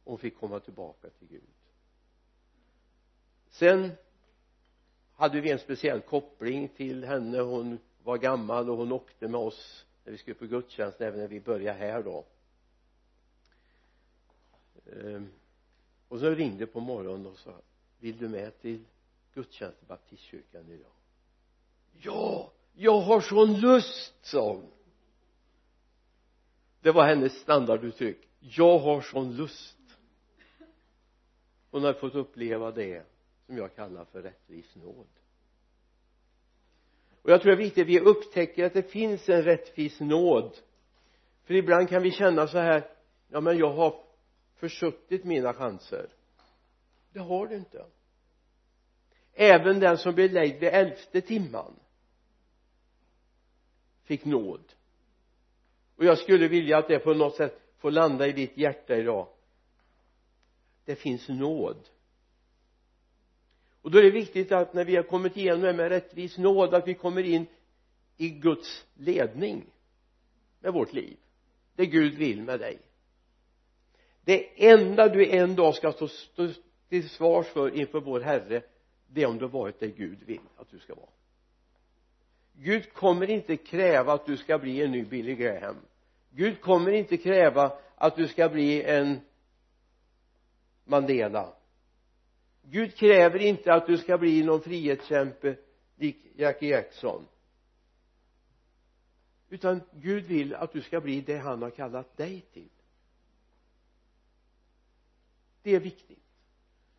Och 0.04 0.12
hon 0.12 0.18
fick 0.18 0.40
komma 0.40 0.60
tillbaka 0.60 1.10
till 1.10 1.28
Gud. 1.28 1.42
Sen 3.50 3.92
hade 5.16 5.42
vi 5.42 5.52
en 5.52 5.60
speciell 5.60 6.02
koppling 6.02 6.68
till 6.68 7.04
henne. 7.04 7.40
Hon 7.40 7.80
var 8.04 8.18
gammal 8.18 8.70
och 8.70 8.78
hon 8.78 8.92
åkte 8.92 9.28
med 9.28 9.40
oss 9.40 9.86
när 10.04 10.12
vi 10.12 10.18
skulle 10.18 10.36
på 10.36 10.46
gudstjänst 10.46 11.02
även 11.02 11.20
när 11.20 11.28
vi 11.28 11.40
började 11.40 11.80
här 11.80 12.04
då 12.04 12.26
ehm, 14.92 15.30
och 16.08 16.20
så 16.20 16.30
ringde 16.30 16.68
på 16.68 16.80
morgonen 16.80 17.26
och 17.26 17.38
sa 17.38 17.62
vill 18.00 18.18
du 18.18 18.30
med 18.30 18.62
till 18.62 18.86
gudstjänst 19.34 19.84
i 19.84 19.86
baptistkyrkan 19.86 20.72
idag? 20.72 20.92
Ja 22.02 22.52
jag 22.76 23.00
har 23.00 23.22
sån 23.22 23.60
lust 23.60 24.26
sa 24.26 24.54
hon. 24.54 24.72
Det 26.82 26.92
var 26.92 27.08
hennes 27.08 27.34
standarduttryck. 27.34 28.28
Jag 28.40 28.80
har 28.80 29.02
sån 29.02 29.36
lust. 29.36 29.78
Hon 31.72 31.84
har 31.84 31.94
fått 31.94 32.16
uppleva 32.16 32.72
det 32.72 33.06
som 33.46 33.58
jag 33.58 33.76
kallar 33.76 34.06
för 34.06 34.22
rättvis 34.22 34.76
nåd 34.76 35.08
och 37.24 37.30
jag 37.30 37.42
tror 37.42 37.52
det 37.52 37.56
är 37.56 37.64
viktigt 37.66 37.82
att 37.82 37.88
vi 37.88 38.00
upptäcker 38.00 38.66
att 38.66 38.74
det 38.74 38.92
finns 38.92 39.30
en 39.30 39.44
rättvis 39.44 40.00
nåd. 40.00 40.58
För 41.44 41.54
ibland 41.54 41.90
kan 41.90 42.04
vi 42.04 42.12
känna 42.12 42.48
så 42.48 42.58
här 42.58 42.90
ja 43.30 43.42
men 43.42 43.58
jag 43.58 43.74
har 43.74 44.03
försuttit 44.64 45.24
mina 45.24 45.54
chanser. 45.54 46.10
Det 47.14 47.20
har 47.20 47.48
du 47.48 47.56
inte. 47.56 47.86
Även 49.34 49.80
den 49.80 49.98
som 49.98 50.16
blev 50.16 50.32
lejd 50.32 50.60
vid 50.60 50.70
elfte 50.70 51.22
timman 51.22 51.76
fick 54.04 54.26
nåd. 54.26 54.74
Och 55.96 56.06
jag 56.06 56.18
skulle 56.18 56.48
vilja 56.48 56.78
att 56.78 56.88
det 56.88 57.00
på 57.00 57.14
något 57.14 57.36
sätt 57.36 57.62
får 57.78 57.92
landa 57.92 58.28
i 58.28 58.32
ditt 58.32 58.58
hjärta 58.58 58.96
idag. 58.96 59.28
Det 60.86 60.96
finns 60.96 61.30
nåd. 61.30 61.90
Och 63.82 63.92
då 63.92 63.98
är 63.98 64.04
det 64.04 64.12
viktigt 64.12 64.52
att 64.52 64.74
när 64.74 64.86
vi 64.86 64.96
har 64.96 65.04
kommit 65.04 65.38
igenom 65.38 65.62
det 65.62 65.74
med 65.74 65.90
rättvis 65.90 66.38
nåd 66.38 66.74
att 66.74 66.88
vi 66.88 66.94
kommer 66.94 67.24
in 67.24 67.46
i 68.18 68.30
Guds 68.30 68.86
ledning 68.94 69.66
med 70.60 70.74
vårt 70.74 70.94
liv. 70.94 71.18
Det 71.76 71.86
Gud 71.86 72.14
vill 72.14 72.42
med 72.42 72.60
dig 72.60 72.80
det 74.26 74.70
enda 74.70 75.10
du 75.10 75.30
en 75.30 75.56
dag 75.56 75.76
ska 75.76 75.92
stå, 75.92 76.08
stå 76.08 76.48
till 76.90 77.10
svars 77.10 77.48
för 77.48 77.76
inför 77.76 78.00
vår 78.00 78.20
Herre 78.20 78.64
det 79.08 79.22
är 79.22 79.28
om 79.28 79.38
du 79.38 79.46
har 79.46 79.52
varit 79.52 79.80
det 79.80 79.88
Gud 79.88 80.24
vill 80.24 80.40
att 80.58 80.70
du 80.72 80.80
ska 80.80 80.96
vara. 80.96 81.10
Gud 82.54 82.94
kommer 82.94 83.30
inte 83.30 83.58
kräva 83.58 84.14
att 84.14 84.26
du 84.26 84.38
ska 84.38 84.60
bli 84.60 84.82
en 84.82 84.92
ny 84.92 85.04
Billy 85.06 85.36
Graham. 85.36 85.76
Gud 86.32 86.62
kommer 86.62 86.92
inte 86.92 87.18
kräva 87.18 87.78
att 87.96 88.16
du 88.16 88.28
ska 88.28 88.50
bli 88.50 88.84
en 88.84 89.20
Mandela. 90.86 91.54
Gud 92.62 92.96
kräver 92.96 93.40
inte 93.40 93.74
att 93.74 93.88
du 93.88 93.98
ska 93.98 94.18
bli 94.18 94.44
någon 94.44 94.62
frihetskämpe 94.62 95.56
lik 95.96 96.18
Jackie 96.36 96.70
Jackson. 96.70 97.28
Utan 99.50 99.82
Gud 99.92 100.24
vill 100.24 100.56
att 100.56 100.74
du 100.74 100.82
ska 100.82 101.02
bli 101.02 101.22
det 101.22 101.38
han 101.38 101.62
har 101.62 101.70
kallat 101.70 102.18
dig 102.18 102.42
till 102.54 102.70
det 105.64 105.76
är 105.76 105.80
viktigt. 105.80 106.24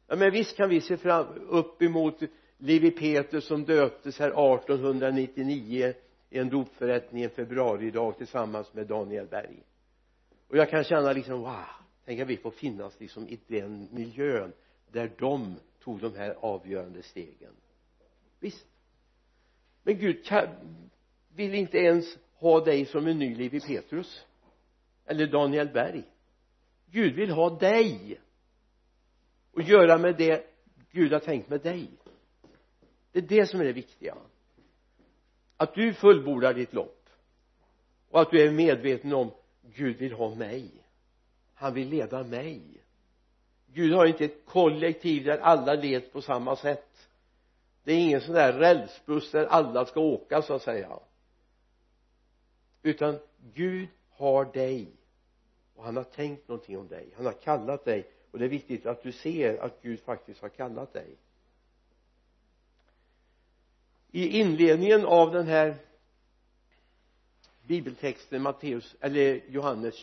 Ja 0.06 0.16
men 0.16 0.32
visst 0.32 0.56
kan 0.56 0.68
vi 0.68 0.80
se 0.80 0.96
fram 0.96 1.26
upp 1.48 1.82
emot 1.82 2.22
Lewi 2.58 2.90
Petrus 2.90 3.44
som 3.44 3.64
döptes 3.64 4.18
här 4.18 4.28
1899 4.28 5.94
i 6.30 6.38
en 6.38 6.48
dopförrättning 6.48 7.22
en 7.22 7.30
februaridag 7.30 8.18
tillsammans 8.18 8.74
med 8.74 8.86
Daniel 8.86 9.26
Berg. 9.26 9.62
Och 10.48 10.56
jag 10.56 10.70
kan 10.70 10.84
känna 10.84 11.12
liksom 11.12 11.40
wow 11.40 11.84
tänk 12.04 12.20
att 12.20 12.28
vi 12.28 12.36
får 12.36 12.50
finnas 12.50 13.00
liksom 13.00 13.28
i 13.28 13.40
den 13.46 13.88
miljön 13.92 14.52
där 14.92 15.12
de 15.18 15.56
tog 15.80 16.00
de 16.00 16.14
här 16.14 16.36
avgörande 16.40 17.02
stegen. 17.02 17.52
Visst. 18.40 18.66
Men 19.82 19.98
Gud 19.98 20.24
kan, 20.24 20.48
vill 21.34 21.54
inte 21.54 21.78
ens 21.78 22.18
ha 22.34 22.64
dig 22.64 22.86
som 22.86 23.06
en 23.06 23.18
ny 23.18 23.34
Lewi 23.34 23.60
Petrus 23.60 24.26
eller 25.06 25.26
Daniel 25.26 25.68
Berg. 25.68 26.04
Gud 26.86 27.14
vill 27.14 27.30
ha 27.30 27.58
dig 27.58 28.20
och 29.54 29.62
göra 29.62 29.98
med 29.98 30.16
det 30.16 30.46
Gud 30.90 31.12
har 31.12 31.20
tänkt 31.20 31.48
med 31.48 31.60
dig. 31.60 31.90
Det 33.12 33.18
är 33.18 33.22
det 33.22 33.46
som 33.46 33.60
är 33.60 33.64
det 33.64 33.72
viktiga. 33.72 34.16
Att 35.56 35.74
du 35.74 35.94
fullbordar 35.94 36.54
ditt 36.54 36.72
lopp. 36.72 37.08
Och 38.10 38.20
att 38.20 38.30
du 38.30 38.46
är 38.46 38.50
medveten 38.50 39.12
om 39.12 39.30
Gud 39.62 39.96
vill 39.96 40.12
ha 40.12 40.34
mig. 40.34 40.70
Han 41.54 41.74
vill 41.74 41.88
leda 41.88 42.24
mig. 42.24 42.62
Gud 43.66 43.92
har 43.92 44.06
inte 44.06 44.24
ett 44.24 44.46
kollektiv 44.46 45.24
där 45.24 45.38
alla 45.38 45.74
leds 45.74 46.12
på 46.12 46.22
samma 46.22 46.56
sätt. 46.56 47.08
Det 47.84 47.92
är 47.92 47.98
ingen 47.98 48.20
sån 48.20 48.34
där 48.34 48.52
rälsbuss 48.52 49.30
där 49.30 49.46
alla 49.46 49.86
ska 49.86 50.00
åka 50.00 50.42
så 50.42 50.54
att 50.54 50.62
säga. 50.62 50.98
Utan 52.82 53.18
Gud 53.54 53.88
har 54.10 54.44
dig. 54.44 54.88
Och 55.74 55.84
han 55.84 55.96
har 55.96 56.04
tänkt 56.04 56.48
någonting 56.48 56.78
om 56.78 56.88
dig. 56.88 57.08
Han 57.16 57.26
har 57.26 57.32
kallat 57.32 57.84
dig 57.84 58.10
och 58.34 58.40
det 58.40 58.44
är 58.44 58.48
viktigt 58.48 58.86
att 58.86 59.02
du 59.02 59.12
ser 59.12 59.58
att 59.58 59.82
Gud 59.82 60.00
faktiskt 60.00 60.40
har 60.40 60.48
kallat 60.48 60.92
dig. 60.92 61.16
I 64.10 64.40
inledningen 64.40 65.04
av 65.04 65.32
den 65.32 65.46
här 65.46 65.76
bibeltexten 67.66 68.42
Matteus 68.42 68.96
eller 69.00 69.40
Johannes 69.48 69.94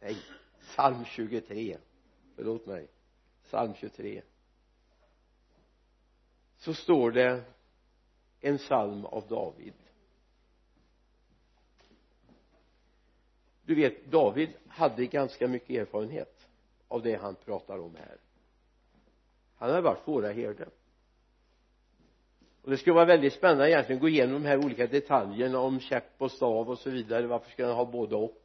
nej 0.00 0.16
psalm 0.60 1.04
23 1.04 1.78
förlåt 2.36 2.66
mig. 2.66 2.88
Psalm 3.42 3.74
23 3.74 4.22
så 6.56 6.74
står 6.74 7.10
det 7.10 7.44
en 8.40 8.58
psalm 8.58 9.04
av 9.04 9.28
David. 9.28 9.74
Du 13.64 13.74
vet 13.74 14.06
David 14.06 14.50
hade 14.68 15.06
ganska 15.06 15.48
mycket 15.48 15.70
erfarenhet 15.70 16.33
av 16.94 17.02
det 17.02 17.14
han 17.14 17.34
pratar 17.34 17.78
om 17.78 17.96
här. 17.96 18.16
Han 19.56 19.70
hade 19.70 19.82
varit 19.82 20.08
våra 20.08 20.32
herde. 20.32 20.68
Och 22.62 22.70
det 22.70 22.76
skulle 22.76 22.94
vara 22.94 23.04
väldigt 23.04 23.32
spännande 23.32 23.70
egentligen 23.70 23.98
att 23.98 24.02
gå 24.02 24.08
igenom 24.08 24.42
de 24.42 24.48
här 24.48 24.64
olika 24.64 24.86
detaljerna 24.86 25.58
om 25.58 25.80
käpp 25.80 26.12
och 26.18 26.30
stav 26.30 26.70
och 26.70 26.78
så 26.78 26.90
vidare. 26.90 27.26
Varför 27.26 27.50
ska 27.50 27.66
han 27.66 27.76
ha 27.76 27.84
både 27.84 28.16
och? 28.16 28.42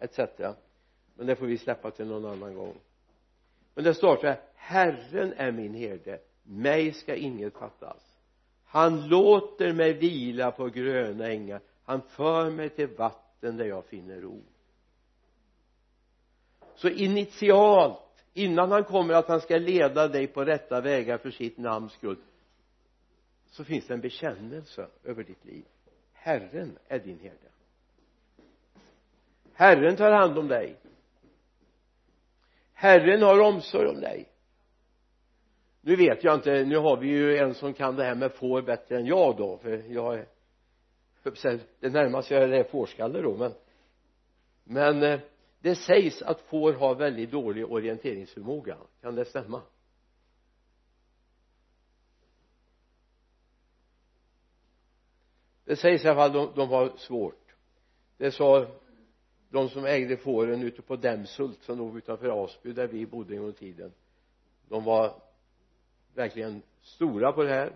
Etc 0.00 0.18
men 1.18 1.26
det 1.26 1.36
får 1.36 1.46
vi 1.46 1.58
släppa 1.58 1.90
till 1.90 2.06
någon 2.06 2.24
annan 2.24 2.54
gång. 2.54 2.74
Men 3.74 3.84
det 3.84 3.94
står 3.94 4.16
så 4.16 4.26
här 4.26 4.40
Herren 4.54 5.32
är 5.36 5.52
min 5.52 5.74
herde. 5.74 6.20
Mig 6.42 6.92
ska 6.92 7.14
inget 7.14 7.52
fattas. 7.52 8.18
Han 8.64 9.08
låter 9.08 9.72
mig 9.72 9.92
vila 9.92 10.50
på 10.50 10.68
gröna 10.68 11.28
ängar. 11.28 11.60
Han 11.84 12.02
för 12.02 12.50
mig 12.50 12.68
till 12.68 12.86
vatten 12.88 13.56
där 13.56 13.64
jag 13.64 13.84
finner 13.84 14.20
ro 14.20 14.42
så 16.78 16.88
initialt 16.88 17.98
innan 18.34 18.70
han 18.70 18.84
kommer 18.84 19.14
att 19.14 19.28
han 19.28 19.40
ska 19.40 19.56
leda 19.56 20.08
dig 20.08 20.26
på 20.26 20.44
rätta 20.44 20.80
vägar 20.80 21.18
för 21.18 21.30
sitt 21.30 21.58
namns 21.58 21.92
skull 21.92 22.18
så 23.50 23.64
finns 23.64 23.86
det 23.86 23.94
en 23.94 24.00
bekännelse 24.00 24.86
över 25.04 25.24
ditt 25.24 25.44
liv. 25.44 25.64
Herren 26.12 26.78
är 26.88 26.98
din 26.98 27.18
herde. 27.18 27.48
Herren 29.52 29.96
tar 29.96 30.12
hand 30.12 30.38
om 30.38 30.48
dig. 30.48 30.76
Herren 32.72 33.22
har 33.22 33.40
omsorg 33.40 33.88
om 33.88 34.00
dig. 34.00 34.28
Nu 35.80 35.96
vet 35.96 36.24
jag 36.24 36.34
inte 36.34 36.64
nu 36.64 36.76
har 36.76 36.96
vi 36.96 37.08
ju 37.08 37.38
en 37.38 37.54
som 37.54 37.74
kan 37.74 37.96
det 37.96 38.04
här 38.04 38.14
med 38.14 38.32
får 38.32 38.62
bättre 38.62 38.96
än 38.96 39.06
jag 39.06 39.36
då 39.36 39.58
för 39.58 39.82
jag 39.88 40.14
är 40.14 40.26
det 41.80 41.90
närmaste 41.90 42.34
jag 42.34 42.42
är 42.42 42.64
fårskalle 42.64 43.22
då 43.22 43.36
men 43.36 43.52
men 44.64 45.02
eh, 45.02 45.20
det 45.60 45.74
sägs 45.74 46.22
att 46.22 46.40
får 46.40 46.72
har 46.72 46.94
väldigt 46.94 47.30
dålig 47.30 47.72
orienteringsförmåga. 47.72 48.78
Kan 49.00 49.14
det 49.14 49.24
stämma? 49.24 49.62
Det 55.64 55.76
sägs 55.76 56.04
i 56.04 56.08
alla 56.08 56.16
fall 56.16 56.32
de, 56.32 56.52
de 56.54 56.68
har 56.68 56.92
svårt. 56.96 57.54
Det 58.16 58.32
sa 58.32 58.66
de 59.48 59.68
som 59.68 59.84
ägde 59.84 60.16
fåren 60.16 60.62
ute 60.62 60.82
på 60.82 60.96
Dämshult 60.96 61.62
som 61.62 61.78
låg 61.78 61.96
utanför 61.96 62.44
Asby 62.44 62.72
där 62.72 62.86
vi 62.86 63.06
bodde 63.06 63.34
en 63.34 63.40
gång 63.40 63.50
i 63.50 63.52
tiden. 63.52 63.92
De 64.68 64.84
var 64.84 65.22
verkligen 66.14 66.62
stora 66.82 67.32
på 67.32 67.42
det 67.42 67.48
här. 67.48 67.72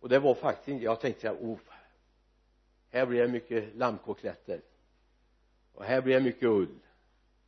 Och 0.00 0.08
det 0.08 0.18
var 0.18 0.34
faktiskt 0.34 0.68
inte 0.68 0.84
jag 0.84 1.00
tänkte 1.00 1.20
så 1.20 1.26
här 1.26 1.36
oh 1.36 1.58
här 2.90 3.06
blir 3.06 3.22
det 3.22 3.28
mycket 3.28 3.74
lammkotletter 3.74 4.60
och 5.76 5.84
här 5.84 6.02
blir 6.02 6.14
det 6.14 6.20
mycket 6.20 6.48
ull 6.48 6.78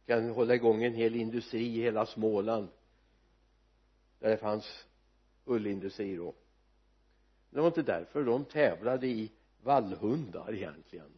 kan 0.08 0.30
hålla 0.30 0.54
igång 0.54 0.84
en 0.84 0.94
hel 0.94 1.16
industri 1.16 1.66
i 1.66 1.82
hela 1.82 2.06
Småland 2.06 2.68
där 4.18 4.30
det 4.30 4.36
fanns 4.36 4.86
ullindustri 5.44 6.16
då. 6.16 6.34
Det 7.50 7.60
var 7.60 7.66
inte 7.66 7.82
därför 7.82 8.24
de 8.24 8.44
tävlade 8.44 9.06
i 9.06 9.32
vallhundar 9.62 10.54
egentligen. 10.54 11.10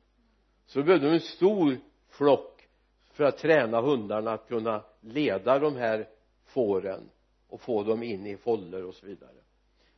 Så 0.67 0.83
behövde 0.83 1.07
de 1.07 1.15
en 1.15 1.21
stor 1.21 1.79
flock 2.09 2.69
för 3.13 3.25
att 3.25 3.39
träna 3.39 3.81
hundarna 3.81 4.33
att 4.33 4.49
kunna 4.49 4.85
leda 5.01 5.59
de 5.59 5.77
här 5.77 6.09
fåren 6.45 7.11
och 7.49 7.61
få 7.61 7.83
dem 7.83 8.03
in 8.03 8.27
i 8.27 8.37
fållor 8.37 8.85
och 8.85 8.95
så 8.95 9.07
vidare. 9.07 9.37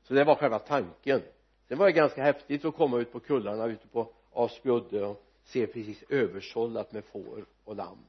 Så 0.02 0.14
det 0.14 0.24
var 0.24 0.34
själva 0.34 0.58
tanken. 0.58 1.22
Sen 1.68 1.78
var 1.78 1.86
det 1.86 1.92
ganska 1.92 2.22
häftigt 2.22 2.64
att 2.64 2.76
komma 2.76 2.98
ut 2.98 3.12
på 3.12 3.20
kullarna 3.20 3.66
ute 3.66 3.88
på 3.88 4.12
Asbyudde 4.32 5.06
och 5.06 5.24
ser 5.44 5.66
precis 5.66 6.04
översållat 6.08 6.92
med 6.92 7.04
får 7.04 7.46
och 7.64 7.76
lamm. 7.76 8.04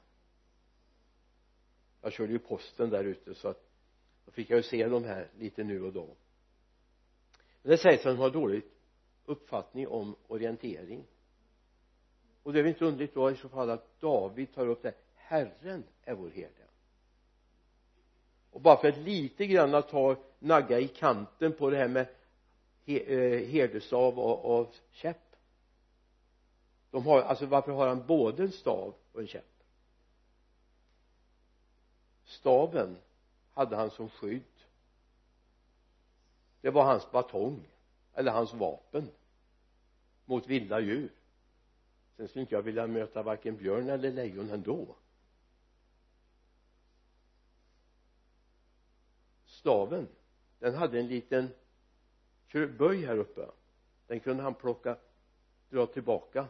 Jag 2.01 2.13
körde 2.13 2.33
ju 2.33 2.39
posten 2.39 2.89
där 2.89 3.03
ute 3.03 3.35
så 3.35 3.47
att 3.47 3.69
då 4.25 4.31
fick 4.31 4.49
jag 4.49 4.57
ju 4.57 4.63
se 4.63 4.87
de 4.87 5.03
här 5.03 5.27
lite 5.39 5.63
nu 5.63 5.83
och 5.83 5.93
då. 5.93 6.15
Men 7.61 7.71
det 7.71 7.77
sägs 7.77 8.05
att 8.05 8.15
de 8.15 8.17
har 8.17 8.29
dålig 8.29 8.63
uppfattning 9.25 9.87
om 9.87 10.15
orientering. 10.27 11.03
Och 12.43 12.53
det 12.53 12.59
är 12.59 12.63
väl 12.63 12.71
inte 12.71 12.85
underligt 12.85 13.13
då 13.13 13.31
i 13.31 13.35
så 13.35 13.49
fall 13.49 13.69
att 13.69 13.99
David 13.99 14.53
tar 14.53 14.67
upp 14.67 14.81
det 14.81 14.93
Herren 15.15 15.83
är 16.03 16.13
vår 16.15 16.29
herde. 16.29 16.63
Och 18.51 18.61
bara 18.61 18.81
för 18.81 18.87
att 18.87 18.97
lite 18.97 19.45
grann 19.45 19.83
ta 19.83 20.15
nagga 20.39 20.79
i 20.79 20.87
kanten 20.87 21.53
på 21.53 21.69
det 21.69 21.77
här 21.77 21.87
med 21.87 22.07
eh, 22.85 23.47
herdestav 23.47 24.19
och, 24.19 24.59
och 24.59 24.75
käpp 24.91 25.22
de 26.93 27.05
har 27.05 27.21
alltså 27.21 27.45
varför 27.45 27.71
har 27.71 27.87
han 27.87 28.05
både 28.07 28.43
en 28.43 28.51
stav 28.51 28.93
och 29.11 29.21
en 29.21 29.27
käpp? 29.27 29.63
Staven 32.23 32.97
hade 33.51 33.75
han 33.75 33.91
som 33.91 34.09
skydd. 34.09 34.43
Det 36.61 36.69
var 36.69 36.83
hans 36.83 37.11
batong 37.11 37.67
eller 38.13 38.31
hans 38.31 38.53
vapen 38.53 39.11
mot 40.25 40.47
vilda 40.47 40.79
djur. 40.79 41.11
Sen 42.17 42.27
skulle 42.27 42.41
inte 42.41 42.55
jag 42.55 42.61
vilja 42.61 42.87
möta 42.87 43.23
varken 43.23 43.57
björn 43.57 43.89
eller 43.89 44.11
lejon 44.11 44.49
ändå. 44.49 44.95
Staven 49.45 50.07
den 50.59 50.75
hade 50.75 50.99
en 50.99 51.07
liten 51.07 51.49
böj 52.77 53.05
här 53.05 53.17
uppe. 53.17 53.49
Den 54.07 54.19
kunde 54.19 54.43
han 54.43 54.53
plocka 54.53 54.97
dra 55.69 55.85
tillbaka 55.85 56.47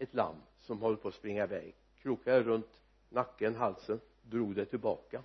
ett 0.00 0.14
lamm 0.14 0.42
som 0.58 0.80
håller 0.80 0.96
på 0.96 1.08
att 1.08 1.14
springa 1.14 1.44
iväg. 1.44 1.74
Krokade 2.02 2.42
runt 2.42 2.80
nacken, 3.08 3.54
halsen 3.54 4.00
drog 4.22 4.54
det 4.54 4.64
tillbaka. 4.64 5.22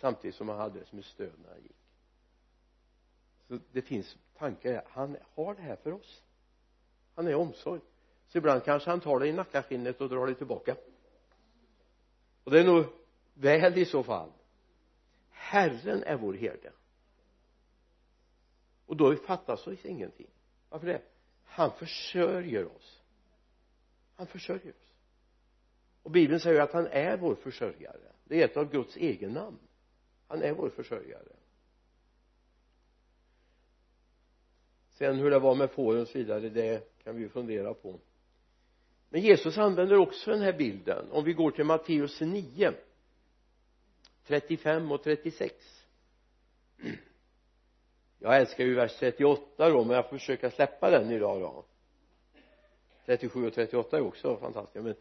Samtidigt 0.00 0.36
som 0.36 0.48
han 0.48 0.58
hade 0.58 0.78
det 0.78 0.86
som 0.86 0.98
ett 0.98 1.04
stöd 1.04 1.32
när 1.42 1.50
han 1.50 1.62
gick. 1.62 1.76
Så 3.48 3.58
det 3.72 3.82
finns 3.82 4.16
tankar 4.38 4.82
han 4.86 5.16
har 5.34 5.54
det 5.54 5.62
här 5.62 5.76
för 5.76 5.92
oss. 5.92 6.22
Han 7.14 7.26
är 7.26 7.34
omsorg. 7.34 7.80
Så 8.28 8.38
ibland 8.38 8.64
kanske 8.64 8.90
han 8.90 9.00
tar 9.00 9.20
det 9.20 9.26
i 9.26 9.32
nackaskinnet 9.32 10.00
och 10.00 10.08
drar 10.08 10.26
det 10.26 10.34
tillbaka. 10.34 10.76
Och 12.44 12.50
det 12.50 12.60
är 12.60 12.64
nog 12.64 12.84
väl 13.34 13.78
i 13.78 13.84
så 13.84 14.02
fall. 14.02 14.32
Herren 15.30 16.02
är 16.02 16.16
vår 16.16 16.34
herde. 16.34 16.72
Och 18.86 18.96
då 18.96 19.16
fattas 19.16 19.66
oss 19.66 19.84
ingenting. 19.84 20.30
Varför 20.68 20.86
det? 20.86 21.02
Han 21.44 21.72
försörjer 21.72 22.76
oss 22.76 22.99
han 24.20 24.26
försörjer 24.26 24.72
oss. 24.72 24.94
Och 26.02 26.10
bibeln 26.10 26.40
säger 26.40 26.60
att 26.60 26.72
han 26.72 26.86
är 26.86 27.16
vår 27.16 27.34
försörjare. 27.34 28.12
Det 28.24 28.40
är 28.40 28.44
ett 28.44 28.56
av 28.56 28.70
Guds 28.70 28.96
egen 28.96 29.32
namn. 29.32 29.58
Han 30.28 30.42
är 30.42 30.52
vår 30.52 30.70
försörjare. 30.70 31.32
Sen 34.88 35.18
hur 35.18 35.30
det 35.30 35.38
var 35.38 35.54
med 35.54 35.70
fåren 35.70 36.02
och 36.02 36.08
så 36.08 36.18
vidare 36.18 36.48
det 36.48 37.02
kan 37.04 37.16
vi 37.16 37.22
ju 37.22 37.28
fundera 37.28 37.74
på. 37.74 38.00
Men 39.08 39.20
Jesus 39.20 39.58
använder 39.58 39.96
också 39.96 40.30
den 40.30 40.40
här 40.40 40.52
bilden. 40.52 41.10
Om 41.10 41.24
vi 41.24 41.32
går 41.32 41.50
till 41.50 41.64
Matteus 41.64 42.20
9 42.20 42.72
35 44.26 44.92
och 44.92 45.02
36 45.02 45.86
jag 48.18 48.36
älskar 48.36 48.64
ju 48.64 48.74
vers 48.74 48.96
38 48.98 49.70
då 49.70 49.84
men 49.84 49.96
jag 49.96 50.10
får 50.10 50.18
försöka 50.18 50.50
släppa 50.50 50.90
den 50.90 51.10
idag 51.10 51.40
då. 51.40 51.64
37 53.10 53.46
och 53.46 53.54
38 53.54 53.96
är 53.96 54.00
också 54.00 54.36
fantastiska 54.36 54.82
men 54.82 54.94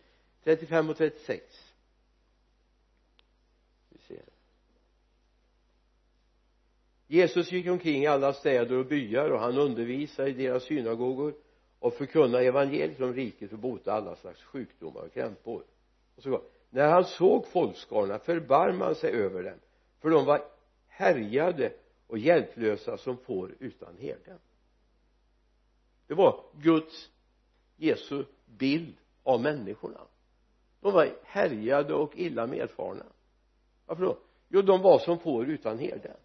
35 0.44 0.90
och 0.90 0.98
36 0.98 1.74
vi 3.90 3.98
ser. 3.98 4.24
Jesus 7.08 7.52
gick 7.52 7.68
omkring 7.68 8.04
i 8.04 8.08
alla 8.08 8.34
städer 8.34 8.76
och 8.76 8.86
byar 8.86 9.30
och 9.30 9.40
han 9.40 9.58
undervisade 9.58 10.30
i 10.30 10.34
deras 10.34 10.64
synagogor 10.64 11.34
och 11.80 11.94
förkunnade 11.94 12.46
evangeliet 12.46 13.02
om 13.02 13.14
riket 13.14 13.54
och 13.54 13.60
bota 13.60 13.94
alla 13.94 14.16
slags 14.16 14.44
sjukdomar 14.44 15.02
och 15.02 15.14
krämpor. 15.14 15.64
Och 16.16 16.24
så 16.24 16.42
när 16.70 16.88
han 16.88 17.06
såg 17.06 17.48
folkskarorna 17.48 18.20
förbarmade 18.20 18.86
han 18.86 18.96
sig 18.96 19.12
över 19.12 19.44
dem 19.44 19.60
för 20.00 20.10
de 20.10 20.26
var 20.26 20.46
härjade 20.88 21.74
och 22.08 22.18
hjälplösa 22.18 22.98
som 22.98 23.18
får 23.18 23.56
utan 23.60 23.98
herde 23.98 24.38
det 26.08 26.16
var 26.16 26.44
Guds 26.54 27.10
Jesu 27.80 28.26
bild 28.46 28.96
av 29.24 29.42
människorna. 29.42 30.02
De 30.82 30.94
var 30.94 31.16
härjade 31.24 31.94
och 31.94 32.18
illa 32.18 32.48
medfarna. 32.48 33.06
Varför 33.86 34.04
då? 34.04 34.18
Jo 34.48 34.62
de 34.62 34.82
var 34.82 35.00
som 35.00 35.20
får 35.20 35.46
utan 35.46 35.80
herde. 35.80 36.18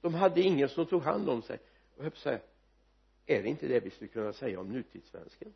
De 0.00 0.14
hade 0.14 0.40
ingen 0.40 0.68
som 0.68 0.86
tog 0.86 1.02
hand 1.02 1.28
om 1.28 1.42
sig. 1.42 1.58
Och 1.96 2.04
jag 2.04 2.16
säga 2.16 2.40
är 3.26 3.42
det 3.42 3.48
inte 3.48 3.68
det 3.68 3.80
vi 3.80 3.90
skulle 3.90 4.08
kunna 4.08 4.32
säga 4.32 4.60
om 4.60 4.72
nutidssvensken? 4.72 5.54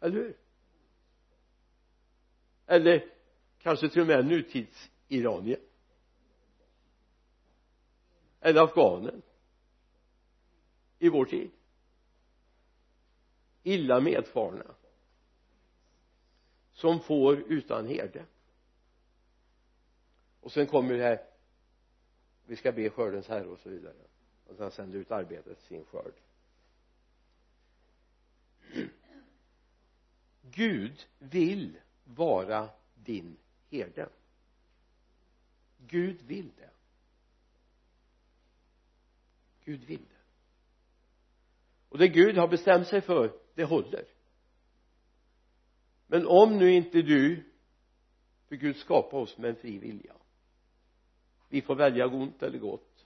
Eller 0.00 0.16
hur? 0.16 0.36
Eller 2.66 3.12
kanske 3.58 3.88
till 3.88 4.00
och 4.00 4.06
med 4.06 4.26
nutidsiranier? 4.26 5.60
Eller 8.40 8.62
afghanen? 8.62 9.22
I 10.98 11.08
vår 11.08 11.24
tid? 11.24 11.50
Illa 13.66 14.00
medfarna 14.00 14.74
som 16.72 17.00
får 17.00 17.36
utan 17.36 17.86
herde. 17.86 18.24
Och 20.40 20.52
sen 20.52 20.66
kommer 20.66 20.94
det 20.94 21.02
här 21.02 21.26
vi 22.46 22.56
ska 22.56 22.72
be 22.72 22.90
skördens 22.90 23.28
herre 23.28 23.46
och 23.46 23.58
så 23.58 23.68
vidare. 23.68 23.94
Och 24.46 24.56
han 24.58 24.70
sänder 24.70 24.98
ut 24.98 25.10
arbetet 25.10 25.60
sin 25.60 25.84
skörd. 25.84 26.14
Gud 30.42 31.06
vill 31.18 31.78
vara 32.04 32.68
din 32.94 33.36
herde. 33.70 34.08
Gud 35.78 36.22
vill 36.22 36.50
det. 36.56 36.70
Gud 39.64 39.84
vill 39.84 39.98
det. 39.98 40.22
Och 41.88 41.98
det 41.98 42.08
Gud 42.08 42.36
har 42.36 42.48
bestämt 42.48 42.88
sig 42.88 43.00
för 43.00 43.45
det 43.56 43.64
håller. 43.64 44.04
Men 46.06 46.26
om 46.26 46.58
nu 46.58 46.72
inte 46.72 47.02
du 47.02 47.44
för 48.48 48.56
Gud 48.56 48.76
skapar 48.76 49.18
oss 49.18 49.38
med 49.38 49.50
en 49.50 49.56
fri 49.56 49.78
vilja. 49.78 50.12
Vi 51.48 51.62
får 51.62 51.74
välja 51.74 52.06
ont 52.06 52.42
eller 52.42 52.58
gott. 52.58 53.04